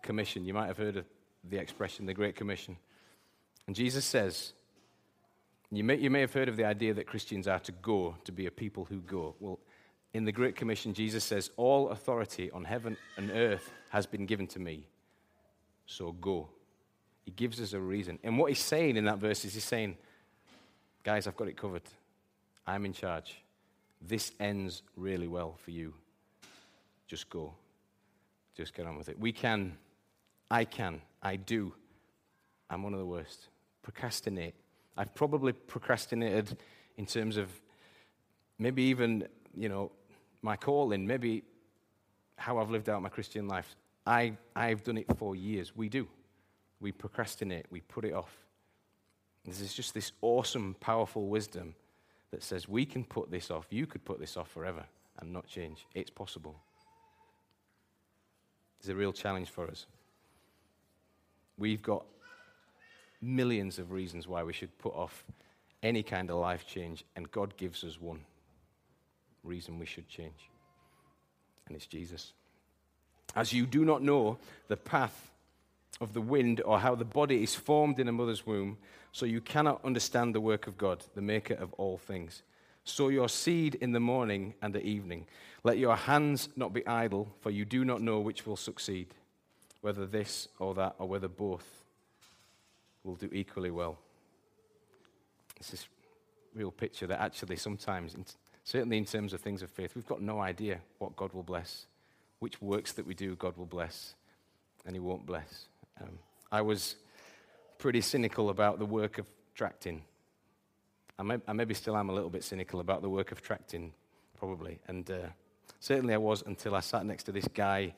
Commission. 0.03 0.45
You 0.45 0.55
might 0.55 0.67
have 0.67 0.77
heard 0.77 0.97
of 0.97 1.07
the 1.49 1.57
expression, 1.57 2.07
the 2.07 2.15
Great 2.15 2.37
Commission. 2.37 2.77
And 3.67 3.75
Jesus 3.75 4.05
says, 4.05 4.53
you 5.73 5.83
may, 5.83 5.97
you 5.97 6.11
may 6.11 6.21
have 6.21 6.33
heard 6.33 6.49
of 6.49 6.57
the 6.57 6.65
idea 6.65 6.93
that 6.95 7.07
Christians 7.07 7.49
are 7.49 7.59
to 7.61 7.73
go, 7.73 8.17
to 8.25 8.33
be 8.33 8.47
a 8.47 8.51
people 8.51 8.85
who 8.85 9.01
go. 9.01 9.35
Well, 9.41 9.59
in 10.13 10.25
the 10.25 10.33
Great 10.33 10.57
Commission, 10.57 10.93
Jesus 10.93 11.25
says, 11.25 11.51
All 11.57 11.89
authority 11.89 12.51
on 12.51 12.65
heaven 12.65 12.97
and 13.17 13.31
earth 13.31 13.73
has 13.91 14.07
been 14.07 14.27
given 14.27 14.47
to 14.49 14.59
me. 14.59 14.87
So 15.87 16.13
go. 16.13 16.51
He 17.25 17.31
gives 17.31 17.61
us 17.61 17.73
a 17.73 17.81
reason. 17.81 18.19
And 18.23 18.37
what 18.37 18.51
he's 18.51 18.63
saying 18.63 18.97
in 18.97 19.05
that 19.05 19.19
verse 19.19 19.45
is 19.45 19.55
he's 19.55 19.65
saying, 19.65 19.97
Guys, 21.05 21.27
I've 21.27 21.37
got 21.37 21.49
it 21.49 21.57
covered. 21.57 21.83
I'm 22.67 22.85
in 22.85 22.93
charge 22.93 23.37
this 24.01 24.33
ends 24.41 24.83
really 24.97 25.29
well 25.29 25.59
for 25.63 25.71
you. 25.71 25.95
Just 27.11 27.29
go. 27.29 27.53
Just 28.57 28.73
get 28.73 28.87
on 28.87 28.97
with 28.97 29.09
it. 29.09 29.19
We 29.19 29.33
can, 29.33 29.77
I 30.49 30.65
can, 30.65 31.03
I 31.21 31.35
do. 31.35 31.75
I'm 32.71 32.85
one 32.85 32.93
of 32.93 33.01
the 33.01 33.05
worst. 33.07 33.49
Procrastinate. 33.83 34.55
I've 34.97 35.13
probably 35.13 35.53
procrastinated 35.53 36.57
in 36.97 37.07
terms 37.07 37.37
of 37.37 37.49
maybe 38.61 38.85
even, 38.85 39.27
you 39.57 39.69
know, 39.69 39.91
my 40.41 40.55
calling, 40.55 41.05
maybe 41.05 41.43
how 42.37 42.59
I've 42.59 42.71
lived 42.71 42.89
out 42.89 43.03
my 43.03 43.09
Christian 43.09 43.49
life. 43.49 43.75
I, 44.07 44.37
I've 44.55 44.85
done 44.85 44.97
it 44.97 45.07
for 45.19 45.35
years. 45.35 45.75
We 45.75 45.89
do. 45.89 46.07
We 46.79 46.93
procrastinate, 46.93 47.67
we 47.71 47.81
put 47.81 48.05
it 48.05 48.15
off. 48.15 48.37
There's 49.45 49.75
just 49.75 49.95
this 49.95 50.13
awesome, 50.23 50.77
powerful 50.79 51.27
wisdom 51.27 51.75
that 52.31 52.45
says 52.45 52.69
we 52.69 52.87
can 52.87 53.03
put 53.03 53.33
this 53.33 53.51
off. 53.51 53.67
You 53.71 53.89
could 53.89 54.05
put 54.05 54.21
this 54.21 54.37
off 54.37 54.49
forever 54.49 54.85
and 55.19 55.33
not 55.33 55.49
change. 55.49 55.87
It's 55.93 56.11
possible. 56.11 56.55
It's 58.81 58.89
a 58.89 58.95
real 58.95 59.13
challenge 59.13 59.51
for 59.51 59.69
us. 59.69 59.87
We've 61.59 61.83
got 61.83 62.05
millions 63.21 63.79
of 63.79 63.93
reasons 63.93 64.27
why 64.27 64.43
we 64.43 64.55
should 64.55 64.77
put 64.79 64.95
off 64.95 65.25
any 65.83 66.03
kind 66.03 66.31
of 66.31 66.37
life 66.37 66.67
change, 66.67 67.05
and 67.15 67.31
God 67.31 67.57
gives 67.59 67.85
us 67.85 68.01
one 68.01 68.21
reason 69.45 69.79
we 69.79 69.85
should 69.85 70.09
change, 70.09 70.49
and 71.67 71.77
it's 71.77 71.87
Jesus. 71.87 72.33
As 73.37 73.53
you 73.53 73.67
do 73.67 73.85
not 73.85 74.03
know 74.03 74.39
the 74.69 74.77
path 74.77 75.31
of 76.01 76.15
the 76.15 76.21
wind 76.21 76.63
or 76.65 76.81
how 76.81 76.95
the 76.95 77.05
body 77.05 77.43
is 77.43 77.55
formed 77.55 77.99
in 77.99 78.09
a 78.09 78.13
mother's 78.13 78.47
womb, 78.47 78.79
so 79.13 79.27
you 79.27 79.43
cannot 79.43 79.85
understand 79.85 80.35
the 80.35 80.41
work 80.41 80.67
of 80.67 80.79
God, 80.79 81.05
the 81.15 81.21
maker 81.21 81.55
of 81.55 81.73
all 81.75 81.99
things. 81.99 82.43
Sow 82.91 83.09
your 83.09 83.29
seed 83.29 83.77
in 83.77 83.93
the 83.93 84.01
morning 84.01 84.55
and 84.61 84.75
the 84.75 84.85
evening. 84.85 85.27
Let 85.63 85.79
your 85.79 85.97
hands 85.97 86.49
not 86.57 86.73
be 86.73 86.87
idle, 86.87 87.29
for 87.41 87.51
you 87.51 87.65
do 87.65 87.85
not 87.85 88.03
know 88.03 88.21
which 88.21 88.47
will 88.47 88.57
succeed, 88.57 89.15
whether 89.81 90.07
this 90.07 90.49
or 90.59 90.75
that, 90.75 90.97
or 90.99 91.07
whether 91.07 91.29
both 91.29 91.85
will 93.05 93.15
do 93.15 93.31
equally 93.33 93.71
well. 93.71 93.99
It's 95.57 95.71
this 95.71 95.87
real 96.55 96.71
picture 96.71 97.07
that 97.07 97.21
actually 97.21 97.57
sometimes, 97.57 98.17
certainly 98.65 98.99
in 98.99 99.05
terms 99.05 99.33
of 99.33 99.41
things 99.41 99.63
of 99.63 99.71
faith, 99.71 99.95
we've 99.95 100.07
got 100.07 100.23
no 100.23 100.41
idea 100.41 100.81
what 100.99 101.17
God 101.17 101.33
will 101.33 101.43
bless, 101.43 101.87
which 102.41 102.61
works 102.61 102.93
that 102.95 103.07
we 103.07 103.15
do 103.15 103.37
God 103.37 103.57
will 103.57 103.67
bless, 103.67 104.15
and 104.85 104.97
He 104.97 105.01
won't 105.01 105.27
bless. 105.27 105.67
Um, 106.01 106.19
I 106.51 106.63
was 106.63 106.97
pretty 107.79 108.01
cynical 108.01 108.51
about 108.51 108.79
the 108.79 108.87
work 108.87 109.19
of 109.19 109.27
tracting. 109.55 110.03
I, 111.21 111.23
may, 111.23 111.39
I 111.47 111.53
maybe 111.53 111.75
still 111.75 111.99
am 111.99 112.09
a 112.09 112.15
little 112.15 112.31
bit 112.31 112.43
cynical 112.43 112.81
about 112.81 113.03
the 113.03 113.09
work 113.11 113.31
of 113.31 113.43
tracting, 113.43 113.93
probably. 114.39 114.79
And 114.89 115.09
uh, 115.11 115.29
certainly 115.79 116.15
I 116.15 116.17
was 116.17 116.43
until 116.47 116.75
I 116.75 116.81
sat 116.81 117.05
next 117.05 117.25
to 117.25 117.33
this 117.33 117.47
guy 117.47 117.93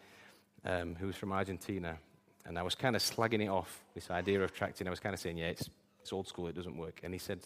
um, 0.64 0.96
who 0.96 1.06
was 1.06 1.14
from 1.14 1.30
Argentina. 1.30 1.96
And 2.44 2.58
I 2.58 2.62
was 2.62 2.74
kind 2.74 2.96
of 2.96 3.02
slagging 3.02 3.44
it 3.44 3.48
off, 3.48 3.84
this 3.94 4.10
idea 4.10 4.42
of 4.42 4.52
tracting. 4.52 4.88
I 4.88 4.90
was 4.90 4.98
kind 4.98 5.14
of 5.14 5.20
saying, 5.20 5.38
yeah, 5.38 5.46
it's, 5.46 5.70
it's 6.00 6.12
old 6.12 6.26
school, 6.26 6.48
it 6.48 6.56
doesn't 6.56 6.76
work. 6.76 6.98
And 7.04 7.14
he 7.14 7.18
said, 7.18 7.38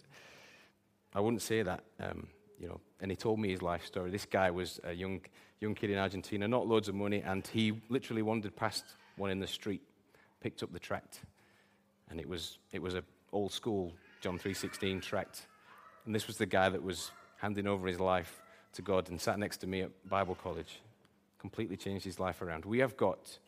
I 1.15 1.21
wouldn't 1.21 1.43
say 1.43 1.63
that. 1.63 1.85
Um, 2.01 2.29
you 2.59 2.69
know, 2.69 2.81
and 3.03 3.11
he 3.11 3.17
told 3.17 3.39
me 3.39 3.51
his 3.51 3.61
life 3.61 3.85
story. 3.85 4.11
This 4.11 4.25
guy 4.25 4.51
was 4.51 4.81
a 4.83 4.95
young, 4.95 5.21
young 5.61 5.75
kid 5.75 5.91
in 5.91 5.99
Argentina, 5.99 6.49
not 6.49 6.67
loads 6.67 6.89
of 6.89 6.95
money, 6.95 7.21
and 7.21 7.47
he 7.47 7.83
literally 7.91 8.23
wandered 8.23 8.57
past 8.57 8.85
one 9.17 9.31
in 9.31 9.41
the 9.41 9.47
street, 9.47 9.83
picked 10.41 10.63
up 10.63 10.73
the 10.73 10.79
tract, 10.79 11.21
and 12.09 12.19
it 12.19 12.27
was, 12.27 12.57
it 12.73 12.81
was 12.81 12.95
a 12.95 13.03
old 13.31 13.53
school 13.53 13.93
John 14.23 14.39
3.16 14.39 15.03
tract. 15.03 15.49
And 16.07 16.15
this 16.15 16.27
was 16.27 16.39
the 16.39 16.47
guy 16.47 16.69
that 16.69 16.83
was 16.83 17.11
handing 17.39 17.67
over 17.67 17.87
his 17.87 18.01
life 18.01 18.41
to 18.73 18.83
God 18.83 19.11
and 19.11 19.21
sat 19.21 19.39
next 19.39 19.59
to 19.59 19.67
me 19.67 19.83
at 19.83 20.09
Bible 20.09 20.37
college. 20.43 20.81
Completely 21.39 21.77
changed 21.77 22.05
his 22.05 22.19
life 22.19 22.41
around. 22.41 22.65
We 22.65 22.79
have 22.79 22.97
got 22.97 23.39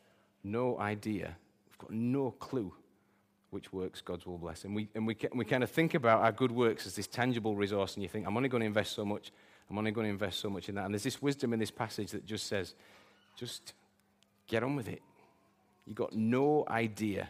no 0.44 0.78
idea, 0.78 1.36
we've 1.68 1.78
got 1.78 1.90
no 1.90 2.32
clue 2.32 2.72
which 3.50 3.72
works 3.72 4.00
God 4.02 4.24
will 4.26 4.38
bless. 4.38 4.64
And 4.64 4.74
we, 4.74 4.88
and 4.94 5.06
we, 5.06 5.16
we 5.34 5.44
kind 5.44 5.62
of 5.62 5.70
think 5.70 5.94
about 5.94 6.20
our 6.20 6.32
good 6.32 6.52
works 6.52 6.86
as 6.86 6.94
this 6.94 7.06
tangible 7.06 7.56
resource, 7.56 7.94
and 7.94 8.02
you 8.02 8.08
think, 8.08 8.26
I'm 8.26 8.36
only 8.36 8.48
going 8.48 8.60
to 8.60 8.66
invest 8.66 8.92
so 8.92 9.04
much, 9.04 9.32
I'm 9.70 9.78
only 9.78 9.90
going 9.90 10.04
to 10.06 10.10
invest 10.10 10.40
so 10.40 10.50
much 10.50 10.68
in 10.68 10.74
that. 10.74 10.84
And 10.84 10.92
there's 10.92 11.02
this 11.02 11.22
wisdom 11.22 11.52
in 11.52 11.58
this 11.58 11.70
passage 11.70 12.10
that 12.10 12.26
just 12.26 12.46
says, 12.46 12.74
just 13.36 13.72
get 14.46 14.62
on 14.62 14.76
with 14.76 14.88
it. 14.88 15.00
You've 15.86 15.96
got 15.96 16.12
no 16.12 16.66
idea 16.68 17.28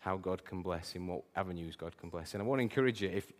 how 0.00 0.16
God 0.16 0.44
can 0.44 0.62
bless, 0.62 0.96
in 0.96 1.06
what 1.06 1.22
avenues 1.36 1.76
God 1.76 1.96
can 1.96 2.08
bless. 2.08 2.34
And 2.34 2.42
I 2.42 2.46
want 2.46 2.58
to 2.58 2.62
encourage 2.62 3.00
you, 3.00 3.08
if, 3.08 3.30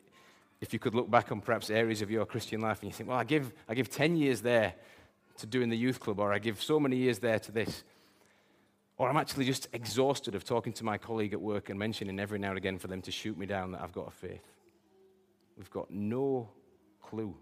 if 0.61 0.73
you 0.73 0.79
could 0.79 0.95
look 0.95 1.11
back 1.11 1.31
on 1.33 1.40
perhaps 1.40 1.71
areas 1.71 2.03
of 2.03 2.11
your 2.11 2.25
Christian 2.27 2.61
life 2.61 2.81
and 2.81 2.90
you 2.90 2.95
think, 2.95 3.09
well, 3.09 3.19
I 3.19 3.25
give, 3.25 3.53
I 3.69 3.75
give 3.75 3.90
10 3.90 4.17
years 4.17 4.40
there 4.40 4.75
to 5.38 5.47
doing 5.47 5.69
the 5.69 5.77
youth 5.77 6.01
club, 6.01 6.21
or 6.21 6.33
I 6.33 6.38
give 6.38 6.62
so 6.62 6.79
many 6.79 6.97
years 6.97 7.19
there 7.19 7.38
to 7.40 7.53
this. 7.53 7.83
Or 8.97 9.09
I'm 9.09 9.17
actually 9.17 9.45
just 9.45 9.69
exhausted 9.73 10.35
of 10.35 10.45
talking 10.45 10.73
to 10.75 10.85
my 10.85 10.97
colleague 10.97 11.33
at 11.33 11.40
work 11.40 11.69
and 11.69 11.79
mentioning 11.79 12.21
every 12.21 12.38
now 12.38 12.51
and 12.51 12.59
again 12.59 12.79
for 12.79 12.87
them 12.87 13.03
to 13.03 13.11
shoot 13.11 13.37
me 13.37 13.47
down 13.47 13.73
that 13.73 13.83
I've 13.83 13.93
got 13.93 14.07
a 14.07 14.12
faith. 14.12 14.45
We've 15.57 15.71
got 15.71 15.90
no 15.90 16.49
clue 17.03 17.35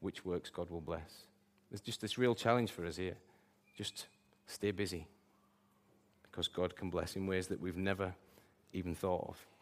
which 0.00 0.24
works 0.24 0.50
God 0.50 0.70
will 0.70 0.80
bless. 0.80 1.26
There's 1.70 1.80
just 1.80 2.00
this 2.00 2.18
real 2.18 2.34
challenge 2.34 2.72
for 2.72 2.84
us 2.84 2.96
here. 2.96 3.16
Just 3.76 4.06
stay 4.46 4.70
busy 4.72 5.06
because 6.22 6.48
God 6.48 6.76
can 6.76 6.90
bless 6.90 7.16
in 7.16 7.26
ways 7.26 7.46
that 7.46 7.60
we've 7.60 7.76
never 7.76 8.14
even 8.72 8.94
thought 8.94 9.26
of. 9.28 9.53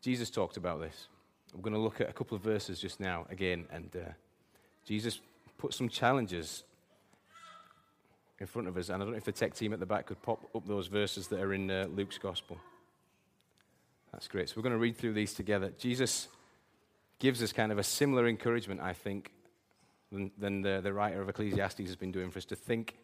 Jesus 0.00 0.30
talked 0.30 0.56
about 0.56 0.80
this. 0.80 1.08
We're 1.54 1.62
going 1.62 1.74
to 1.74 1.80
look 1.80 2.00
at 2.00 2.08
a 2.08 2.12
couple 2.12 2.36
of 2.36 2.42
verses 2.42 2.78
just 2.78 3.00
now 3.00 3.26
again, 3.30 3.66
and 3.72 3.90
uh, 3.96 4.10
Jesus 4.84 5.20
put 5.56 5.74
some 5.74 5.88
challenges 5.88 6.64
in 8.38 8.46
front 8.46 8.68
of 8.68 8.76
us. 8.76 8.88
And 8.88 8.96
I 8.96 9.04
don't 9.04 9.12
know 9.12 9.18
if 9.18 9.24
the 9.24 9.32
tech 9.32 9.54
team 9.54 9.72
at 9.72 9.80
the 9.80 9.86
back 9.86 10.06
could 10.06 10.22
pop 10.22 10.44
up 10.54 10.66
those 10.66 10.86
verses 10.86 11.26
that 11.28 11.40
are 11.40 11.52
in 11.52 11.70
uh, 11.70 11.86
Luke's 11.90 12.18
gospel. 12.18 12.58
That's 14.12 14.28
great. 14.28 14.48
So 14.48 14.54
we're 14.56 14.62
going 14.62 14.74
to 14.74 14.78
read 14.78 14.96
through 14.96 15.14
these 15.14 15.34
together. 15.34 15.72
Jesus 15.78 16.28
gives 17.18 17.42
us 17.42 17.52
kind 17.52 17.72
of 17.72 17.78
a 17.78 17.82
similar 17.82 18.28
encouragement, 18.28 18.80
I 18.80 18.92
think, 18.92 19.32
than, 20.12 20.30
than 20.38 20.62
the, 20.62 20.80
the 20.82 20.92
writer 20.92 21.20
of 21.20 21.28
Ecclesiastes 21.28 21.80
has 21.80 21.96
been 21.96 22.12
doing 22.12 22.30
for 22.30 22.38
us 22.38 22.44
to 22.46 22.56
think 22.56 22.96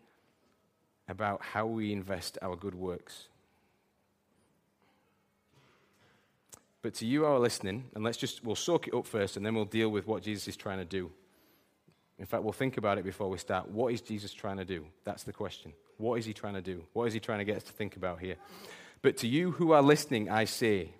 about 1.08 1.42
how 1.42 1.66
we 1.66 1.92
invest 1.92 2.38
our 2.40 2.56
good 2.56 2.74
works. 2.74 3.28
But 6.84 6.92
to 6.96 7.06
you 7.06 7.20
who 7.20 7.24
are 7.24 7.38
listening, 7.38 7.84
and 7.94 8.04
let's 8.04 8.18
just, 8.18 8.44
we'll 8.44 8.56
soak 8.56 8.88
it 8.88 8.94
up 8.94 9.06
first 9.06 9.38
and 9.38 9.46
then 9.46 9.54
we'll 9.54 9.64
deal 9.64 9.88
with 9.88 10.06
what 10.06 10.22
Jesus 10.22 10.48
is 10.48 10.54
trying 10.54 10.76
to 10.76 10.84
do. 10.84 11.10
In 12.18 12.26
fact, 12.26 12.42
we'll 12.42 12.52
think 12.52 12.76
about 12.76 12.98
it 12.98 13.04
before 13.04 13.30
we 13.30 13.38
start. 13.38 13.70
What 13.70 13.90
is 13.94 14.02
Jesus 14.02 14.34
trying 14.34 14.58
to 14.58 14.66
do? 14.66 14.84
That's 15.02 15.22
the 15.22 15.32
question. 15.32 15.72
What 15.96 16.18
is 16.18 16.26
he 16.26 16.34
trying 16.34 16.52
to 16.52 16.60
do? 16.60 16.84
What 16.92 17.06
is 17.06 17.14
he 17.14 17.20
trying 17.20 17.38
to 17.38 17.46
get 17.46 17.56
us 17.56 17.62
to 17.62 17.72
think 17.72 17.96
about 17.96 18.20
here? 18.20 18.36
But 19.00 19.16
to 19.18 19.26
you 19.26 19.52
who 19.52 19.72
are 19.72 19.80
listening, 19.80 20.28
I 20.28 20.44
say, 20.44 20.90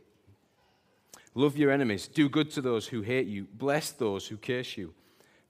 love 1.35 1.59
your 1.59 1.71
enemies, 1.71 2.09
do 2.09 2.31
good 2.31 2.51
to 2.53 2.63
those 2.63 2.87
who 2.87 3.03
hate 3.03 3.27
you, 3.27 3.47
bless 3.53 3.91
those 3.91 4.27
who 4.29 4.39
curse 4.39 4.79
you, 4.79 4.95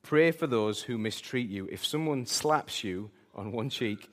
pray 0.02 0.32
for 0.32 0.48
those 0.48 0.82
who 0.82 0.98
mistreat 0.98 1.48
you. 1.48 1.68
If 1.70 1.86
someone 1.86 2.26
slaps 2.26 2.82
you 2.82 3.12
on 3.36 3.52
one 3.52 3.70
cheek, 3.70 4.10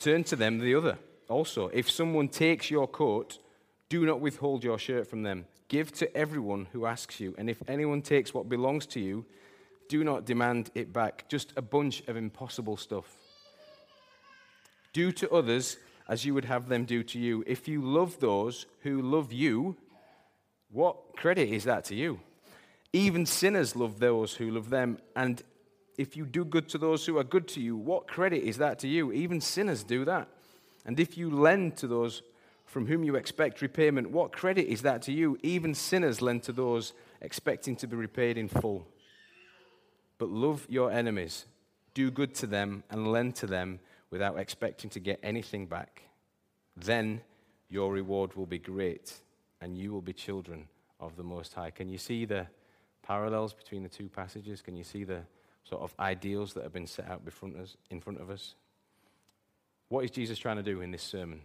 turn 0.00 0.24
to 0.24 0.34
them 0.34 0.60
the 0.60 0.74
other. 0.74 0.96
Also, 1.28 1.68
if 1.74 1.90
someone 1.90 2.28
takes 2.28 2.70
your 2.70 2.88
coat, 2.88 3.36
do 3.92 4.06
not 4.06 4.20
withhold 4.20 4.64
your 4.64 4.78
shirt 4.78 5.06
from 5.06 5.22
them. 5.22 5.44
Give 5.68 5.92
to 5.92 6.16
everyone 6.16 6.66
who 6.72 6.86
asks 6.86 7.20
you. 7.20 7.34
And 7.36 7.50
if 7.50 7.62
anyone 7.68 8.00
takes 8.00 8.32
what 8.32 8.48
belongs 8.48 8.86
to 8.86 9.00
you, 9.00 9.26
do 9.86 10.02
not 10.02 10.24
demand 10.24 10.70
it 10.74 10.94
back. 10.94 11.28
Just 11.28 11.52
a 11.56 11.60
bunch 11.60 12.02
of 12.08 12.16
impossible 12.16 12.78
stuff. 12.78 13.18
Do 14.94 15.12
to 15.12 15.30
others 15.30 15.76
as 16.08 16.24
you 16.24 16.32
would 16.32 16.46
have 16.46 16.70
them 16.70 16.86
do 16.86 17.02
to 17.02 17.18
you. 17.18 17.44
If 17.46 17.68
you 17.68 17.82
love 17.82 18.18
those 18.18 18.64
who 18.80 19.02
love 19.02 19.30
you, 19.30 19.76
what 20.70 20.96
credit 21.18 21.50
is 21.50 21.64
that 21.64 21.84
to 21.86 21.94
you? 21.94 22.18
Even 22.94 23.26
sinners 23.26 23.76
love 23.76 23.98
those 24.00 24.32
who 24.32 24.52
love 24.52 24.70
them. 24.70 24.96
And 25.14 25.42
if 25.98 26.16
you 26.16 26.24
do 26.24 26.46
good 26.46 26.66
to 26.70 26.78
those 26.78 27.04
who 27.04 27.18
are 27.18 27.24
good 27.24 27.46
to 27.48 27.60
you, 27.60 27.76
what 27.76 28.08
credit 28.08 28.42
is 28.42 28.56
that 28.56 28.78
to 28.78 28.88
you? 28.88 29.12
Even 29.12 29.42
sinners 29.42 29.84
do 29.84 30.06
that. 30.06 30.28
And 30.86 30.98
if 30.98 31.18
you 31.18 31.28
lend 31.28 31.76
to 31.76 31.86
those 31.86 32.22
from 32.72 32.86
whom 32.86 33.04
you 33.04 33.16
expect 33.16 33.60
repayment, 33.60 34.10
what 34.10 34.32
credit 34.32 34.66
is 34.66 34.80
that 34.80 35.02
to 35.02 35.12
you? 35.12 35.36
Even 35.42 35.74
sinners 35.74 36.22
lend 36.22 36.42
to 36.44 36.52
those 36.52 36.94
expecting 37.20 37.76
to 37.76 37.86
be 37.86 37.94
repaid 37.94 38.38
in 38.38 38.48
full. 38.48 38.86
But 40.16 40.30
love 40.30 40.66
your 40.70 40.90
enemies, 40.90 41.44
do 41.92 42.10
good 42.10 42.34
to 42.36 42.46
them, 42.46 42.82
and 42.88 43.12
lend 43.12 43.36
to 43.36 43.46
them 43.46 43.78
without 44.08 44.38
expecting 44.38 44.88
to 44.88 45.00
get 45.00 45.20
anything 45.22 45.66
back. 45.66 46.04
Then 46.74 47.20
your 47.68 47.92
reward 47.92 48.36
will 48.36 48.46
be 48.46 48.58
great, 48.58 49.20
and 49.60 49.76
you 49.76 49.92
will 49.92 50.00
be 50.00 50.14
children 50.14 50.66
of 50.98 51.14
the 51.16 51.22
Most 51.22 51.52
High. 51.52 51.72
Can 51.72 51.90
you 51.90 51.98
see 51.98 52.24
the 52.24 52.46
parallels 53.02 53.52
between 53.52 53.82
the 53.82 53.90
two 53.90 54.08
passages? 54.08 54.62
Can 54.62 54.76
you 54.76 54.84
see 54.84 55.04
the 55.04 55.20
sort 55.64 55.82
of 55.82 55.92
ideals 56.00 56.54
that 56.54 56.62
have 56.62 56.72
been 56.72 56.86
set 56.86 57.10
out 57.10 57.20
in 57.90 58.00
front 58.00 58.18
of 58.18 58.30
us? 58.30 58.54
What 59.90 60.06
is 60.06 60.10
Jesus 60.10 60.38
trying 60.38 60.56
to 60.56 60.62
do 60.62 60.80
in 60.80 60.90
this 60.90 61.02
sermon? 61.02 61.42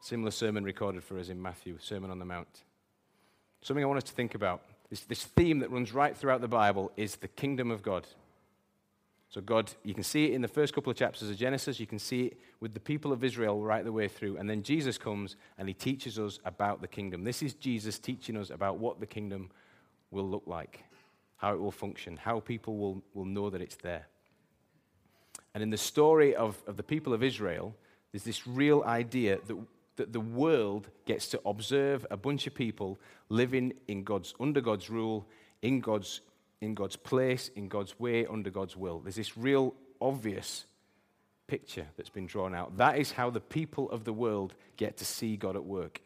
Similar 0.00 0.30
sermon 0.30 0.64
recorded 0.64 1.04
for 1.04 1.18
us 1.18 1.28
in 1.28 1.40
Matthew, 1.40 1.76
Sermon 1.78 2.10
on 2.10 2.18
the 2.18 2.24
Mount. 2.24 2.64
Something 3.62 3.84
I 3.84 3.86
want 3.86 3.98
us 3.98 4.04
to 4.04 4.14
think 4.14 4.34
about. 4.34 4.62
This, 4.88 5.00
this 5.00 5.24
theme 5.24 5.58
that 5.60 5.70
runs 5.70 5.92
right 5.92 6.16
throughout 6.16 6.40
the 6.40 6.48
Bible 6.48 6.90
is 6.96 7.16
the 7.16 7.28
kingdom 7.28 7.70
of 7.70 7.82
God. 7.82 8.06
So, 9.28 9.40
God, 9.40 9.70
you 9.84 9.94
can 9.94 10.02
see 10.02 10.24
it 10.24 10.32
in 10.32 10.42
the 10.42 10.48
first 10.48 10.74
couple 10.74 10.90
of 10.90 10.96
chapters 10.96 11.30
of 11.30 11.36
Genesis. 11.36 11.78
You 11.78 11.86
can 11.86 12.00
see 12.00 12.26
it 12.26 12.40
with 12.58 12.74
the 12.74 12.80
people 12.80 13.12
of 13.12 13.22
Israel 13.22 13.62
right 13.62 13.84
the 13.84 13.92
way 13.92 14.08
through. 14.08 14.38
And 14.38 14.50
then 14.50 14.62
Jesus 14.62 14.98
comes 14.98 15.36
and 15.56 15.68
he 15.68 15.74
teaches 15.74 16.18
us 16.18 16.40
about 16.44 16.80
the 16.80 16.88
kingdom. 16.88 17.22
This 17.22 17.42
is 17.42 17.54
Jesus 17.54 17.98
teaching 17.98 18.36
us 18.36 18.50
about 18.50 18.78
what 18.78 18.98
the 18.98 19.06
kingdom 19.06 19.50
will 20.10 20.28
look 20.28 20.42
like, 20.46 20.82
how 21.36 21.54
it 21.54 21.60
will 21.60 21.70
function, 21.70 22.16
how 22.16 22.40
people 22.40 22.76
will, 22.76 23.02
will 23.14 23.26
know 23.26 23.50
that 23.50 23.60
it's 23.60 23.76
there. 23.76 24.08
And 25.54 25.62
in 25.62 25.70
the 25.70 25.76
story 25.76 26.34
of, 26.34 26.60
of 26.66 26.76
the 26.76 26.82
people 26.82 27.12
of 27.12 27.22
Israel, 27.22 27.76
there's 28.10 28.24
this 28.24 28.46
real 28.48 28.82
idea 28.82 29.38
that 29.46 29.56
that 30.00 30.14
the 30.14 30.20
world 30.20 30.88
gets 31.04 31.28
to 31.28 31.40
observe 31.44 32.06
a 32.10 32.16
bunch 32.16 32.46
of 32.46 32.54
people 32.54 32.98
living 33.28 33.74
in 33.86 34.02
God's, 34.02 34.32
under 34.40 34.62
God's 34.62 34.88
rule, 34.88 35.28
in 35.60 35.80
God's, 35.80 36.22
in 36.62 36.74
God's 36.74 36.96
place, 36.96 37.50
in 37.54 37.68
God's 37.68 38.00
way, 38.00 38.24
under 38.24 38.48
God's 38.48 38.78
will. 38.78 39.00
There's 39.00 39.16
this 39.16 39.36
real 39.36 39.74
obvious 40.00 40.64
picture 41.48 41.86
that's 41.98 42.08
been 42.08 42.24
drawn 42.24 42.54
out. 42.54 42.78
That 42.78 42.98
is 42.98 43.12
how 43.12 43.28
the 43.28 43.40
people 43.40 43.90
of 43.90 44.04
the 44.04 44.12
world 44.14 44.54
get 44.78 44.96
to 44.96 45.04
see 45.04 45.36
God 45.36 45.54
at 45.54 45.64
work. 45.66 46.00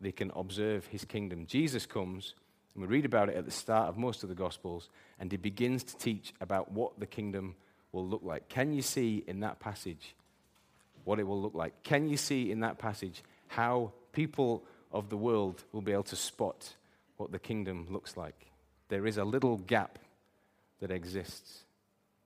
They 0.00 0.12
can 0.12 0.30
observe 0.36 0.86
his 0.86 1.04
kingdom. 1.04 1.46
Jesus 1.46 1.84
comes, 1.84 2.34
and 2.76 2.82
we 2.82 2.88
read 2.88 3.06
about 3.06 3.28
it 3.28 3.34
at 3.34 3.44
the 3.44 3.50
start 3.50 3.88
of 3.88 3.98
most 3.98 4.22
of 4.22 4.28
the 4.28 4.36
Gospels, 4.36 4.88
and 5.18 5.32
he 5.32 5.36
begins 5.36 5.82
to 5.82 5.96
teach 5.96 6.32
about 6.40 6.70
what 6.70 7.00
the 7.00 7.06
kingdom 7.06 7.56
will 7.90 8.06
look 8.06 8.22
like. 8.22 8.48
Can 8.48 8.72
you 8.72 8.82
see 8.82 9.24
in 9.26 9.40
that 9.40 9.58
passage 9.58 10.14
what 11.06 11.20
it 11.20 11.26
will 11.26 11.40
look 11.40 11.54
like? 11.54 11.84
Can 11.84 12.08
you 12.08 12.16
see 12.16 12.50
in 12.50 12.60
that 12.60 12.78
passage 12.78 13.22
how 13.46 13.92
people 14.12 14.64
of 14.90 15.08
the 15.08 15.16
world 15.16 15.62
will 15.72 15.80
be 15.80 15.92
able 15.92 16.02
to 16.02 16.16
spot 16.16 16.74
what 17.16 17.30
the 17.30 17.38
kingdom 17.38 17.86
looks 17.88 18.16
like? 18.16 18.34
There 18.88 19.06
is 19.06 19.16
a 19.16 19.24
little 19.24 19.56
gap 19.56 20.00
that 20.80 20.90
exists, 20.90 21.62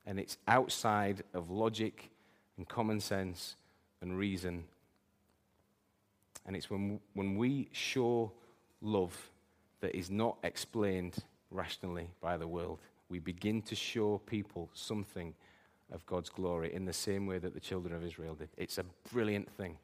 and 0.07 0.19
it's 0.19 0.39
outside 0.49 1.23
of 1.35 1.51
logic 1.51 2.11
and 2.57 2.67
common 2.67 3.01
sense 3.01 3.55
and 4.01 4.17
reason. 4.17 4.65
And 6.47 6.57
it's 6.57 6.71
when, 6.71 7.01
when 7.13 7.37
we 7.37 7.69
show 7.73 8.33
love 8.81 9.31
that 9.83 9.95
is 9.95 10.11
not 10.11 10.39
explained 10.43 11.17
rationally 11.51 12.09
by 12.23 12.39
the 12.39 12.49
world, 12.49 12.79
we 13.11 13.19
begin 13.19 13.61
to 13.63 13.75
show 13.75 14.23
people 14.25 14.71
something 14.73 15.35
of 15.93 16.07
God's 16.07 16.29
glory 16.29 16.73
in 16.73 16.85
the 16.85 16.93
same 16.93 17.27
way 17.27 17.39
that 17.39 17.55
the 17.55 17.61
children 17.61 17.95
of 17.95 18.05
Israel 18.05 18.35
did. 18.35 18.49
It's 18.57 18.79
a 18.79 18.85
brilliant 19.13 19.51
thing. 19.53 19.79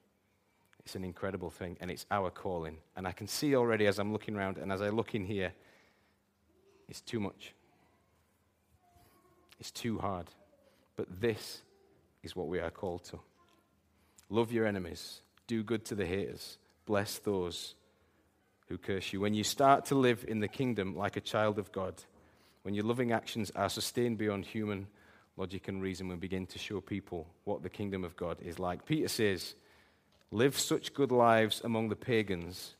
It's 0.84 0.94
an 0.94 1.02
incredible 1.02 1.50
thing, 1.50 1.76
and 1.80 1.90
it's 1.90 2.06
our 2.12 2.30
calling. 2.30 2.78
And 2.96 3.08
I 3.08 3.12
can 3.12 3.26
see 3.26 3.56
already 3.56 3.86
as 3.86 3.98
I'm 3.98 4.12
looking 4.12 4.36
around 4.36 4.56
and 4.56 4.70
as 4.70 4.80
I 4.80 4.90
look 4.90 5.14
in 5.14 5.24
here, 5.24 5.52
it's 6.88 7.00
too 7.00 7.18
much. 7.18 7.54
It's 9.58 9.72
too 9.72 9.98
hard. 9.98 10.26
But 10.96 11.20
this 11.20 11.62
is 12.22 12.36
what 12.36 12.46
we 12.46 12.60
are 12.60 12.70
called 12.70 13.04
to. 13.06 13.18
Love 14.28 14.52
your 14.52 14.66
enemies, 14.66 15.20
do 15.46 15.62
good 15.62 15.84
to 15.86 15.94
the 15.94 16.06
haters, 16.06 16.58
bless 16.84 17.18
those 17.18 17.74
who 18.68 18.78
curse 18.78 19.12
you. 19.12 19.20
When 19.20 19.34
you 19.34 19.44
start 19.44 19.86
to 19.86 19.94
live 19.94 20.24
in 20.26 20.40
the 20.40 20.48
kingdom 20.48 20.96
like 20.96 21.16
a 21.16 21.20
child 21.20 21.58
of 21.58 21.70
God, 21.72 21.94
when 22.62 22.74
your 22.74 22.84
loving 22.84 23.12
actions 23.12 23.52
are 23.54 23.68
sustained 23.68 24.18
beyond 24.18 24.44
human 24.44 24.88
logic 25.36 25.68
and 25.68 25.82
reason, 25.82 26.08
we 26.08 26.16
begin 26.16 26.46
to 26.46 26.58
show 26.58 26.80
people 26.80 27.26
what 27.44 27.62
the 27.62 27.68
kingdom 27.68 28.04
of 28.04 28.16
God 28.16 28.38
is 28.40 28.58
like. 28.58 28.84
Peter 28.84 29.08
says, 29.08 29.54
Live 30.32 30.58
such 30.58 30.92
good 30.92 31.12
lives 31.12 31.60
among 31.62 31.88
the 31.88 31.96
pagans, 31.96 32.74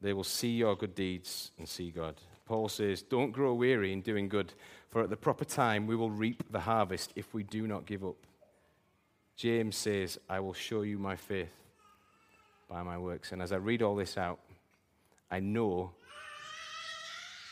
they 0.00 0.12
will 0.12 0.24
see 0.24 0.50
your 0.50 0.74
good 0.74 0.94
deeds 0.94 1.52
and 1.58 1.68
see 1.68 1.90
God. 1.90 2.16
Paul 2.46 2.68
says, 2.68 3.02
Don't 3.02 3.30
grow 3.30 3.54
weary 3.54 3.92
in 3.92 4.00
doing 4.00 4.28
good, 4.28 4.52
for 4.88 5.02
at 5.02 5.10
the 5.10 5.16
proper 5.16 5.44
time 5.44 5.86
we 5.86 5.94
will 5.94 6.10
reap 6.10 6.42
the 6.50 6.60
harvest 6.60 7.12
if 7.14 7.32
we 7.32 7.42
do 7.42 7.66
not 7.66 7.86
give 7.86 8.04
up. 8.04 8.16
James 9.36 9.76
says, 9.76 10.18
I 10.28 10.40
will 10.40 10.52
show 10.52 10.82
you 10.82 10.98
my 10.98 11.16
faith 11.16 11.54
by 12.68 12.82
my 12.82 12.98
works. 12.98 13.32
And 13.32 13.40
as 13.40 13.52
I 13.52 13.56
read 13.56 13.82
all 13.82 13.96
this 13.96 14.18
out, 14.18 14.38
I 15.30 15.40
know 15.40 15.92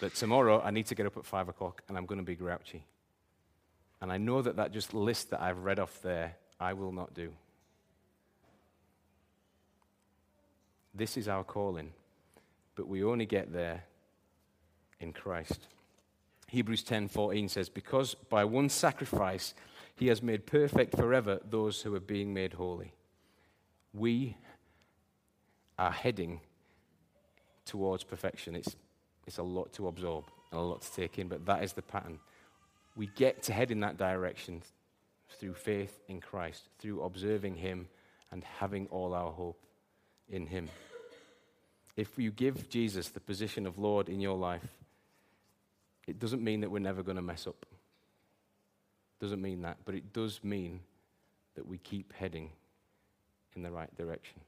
that 0.01 0.15
tomorrow 0.15 0.61
I 0.63 0.71
need 0.71 0.87
to 0.87 0.95
get 0.95 1.07
up 1.07 1.17
at 1.17 1.25
five 1.25 1.49
o'clock 1.49 1.83
and 1.89 1.97
I'm 1.97 2.07
going 2.07 2.19
to 2.21 2.25
be 2.25 2.37
grouchy. 2.37 2.85
And 4.01 4.13
I 4.13 4.19
know 4.19 4.43
that 4.43 4.57
that 4.57 4.73
just 4.73 4.95
list 4.95 5.31
that 5.31 5.41
I've 5.41 5.65
read 5.65 5.79
off 5.79 6.01
there, 6.03 6.37
I 6.61 6.73
will 6.73 6.93
not 6.93 7.15
do. 7.15 7.33
This 10.95 11.17
is 11.17 11.29
our 11.29 11.45
calling, 11.45 11.93
but 12.75 12.89
we 12.89 13.05
only 13.05 13.27
get 13.27 13.53
there 13.53 13.85
in 15.01 15.13
Christ. 15.13 15.69
Hebrews 16.49 16.83
10:14 16.83 17.49
says, 17.49 17.69
"Because 17.69 18.15
by 18.15 18.45
one 18.45 18.69
sacrifice 18.69 19.55
he 19.99 20.07
has 20.07 20.23
made 20.23 20.47
perfect 20.47 20.97
forever 20.97 21.41
those 21.51 21.83
who 21.83 21.95
are 21.95 22.01
being 22.01 22.33
made 22.33 22.53
holy. 22.53 22.93
We 23.93 24.37
are 25.77 25.91
heading 25.91 26.41
towards 27.65 28.05
perfection. 28.05 28.55
It's, 28.55 28.77
it's 29.27 29.39
a 29.39 29.43
lot 29.43 29.73
to 29.75 29.89
absorb 29.89 30.27
and 30.53 30.61
a 30.61 30.63
lot 30.63 30.83
to 30.83 30.93
take 30.93 31.19
in, 31.19 31.27
but 31.27 31.45
that 31.47 31.65
is 31.65 31.73
the 31.73 31.83
pattern. 31.83 32.21
We 32.99 33.07
get 33.07 33.45
to 33.45 33.53
head 33.53 33.71
in 33.71 33.79
that 33.81 33.97
direction 33.97 34.61
through 35.39 35.55
faith 35.55 36.01
in 36.09 36.21
Christ, 36.21 36.65
through 36.81 37.01
observing 37.03 37.55
Him 37.55 37.87
and 38.33 38.43
having 38.59 38.89
all 38.89 39.15
our 39.15 39.31
hope 39.31 39.63
in 40.29 40.49
Him. 40.49 40.69
If 41.97 42.19
you 42.19 42.33
give 42.33 42.69
Jesus 42.69 43.11
the 43.11 43.21
position 43.21 43.69
of 43.69 43.79
Lord 43.79 44.09
in 44.09 44.19
your 44.21 44.37
life, 44.37 44.67
it 46.09 46.19
doesn't 46.19 46.43
mean 46.43 46.63
that 46.63 46.73
we're 46.73 46.81
never 46.81 47.05
going 47.05 47.17
to 47.17 47.23
mess 47.23 47.47
up. 47.47 47.67
Doesn't 49.21 49.41
mean 49.41 49.63
that, 49.63 49.77
but 49.85 49.95
it 49.95 50.13
does 50.13 50.41
mean 50.43 50.81
that 51.55 51.69
we 51.69 51.79
keep 51.79 52.13
heading 52.15 52.51
in 53.55 53.63
the 53.63 53.71
right 53.71 53.95
direction. 53.97 54.41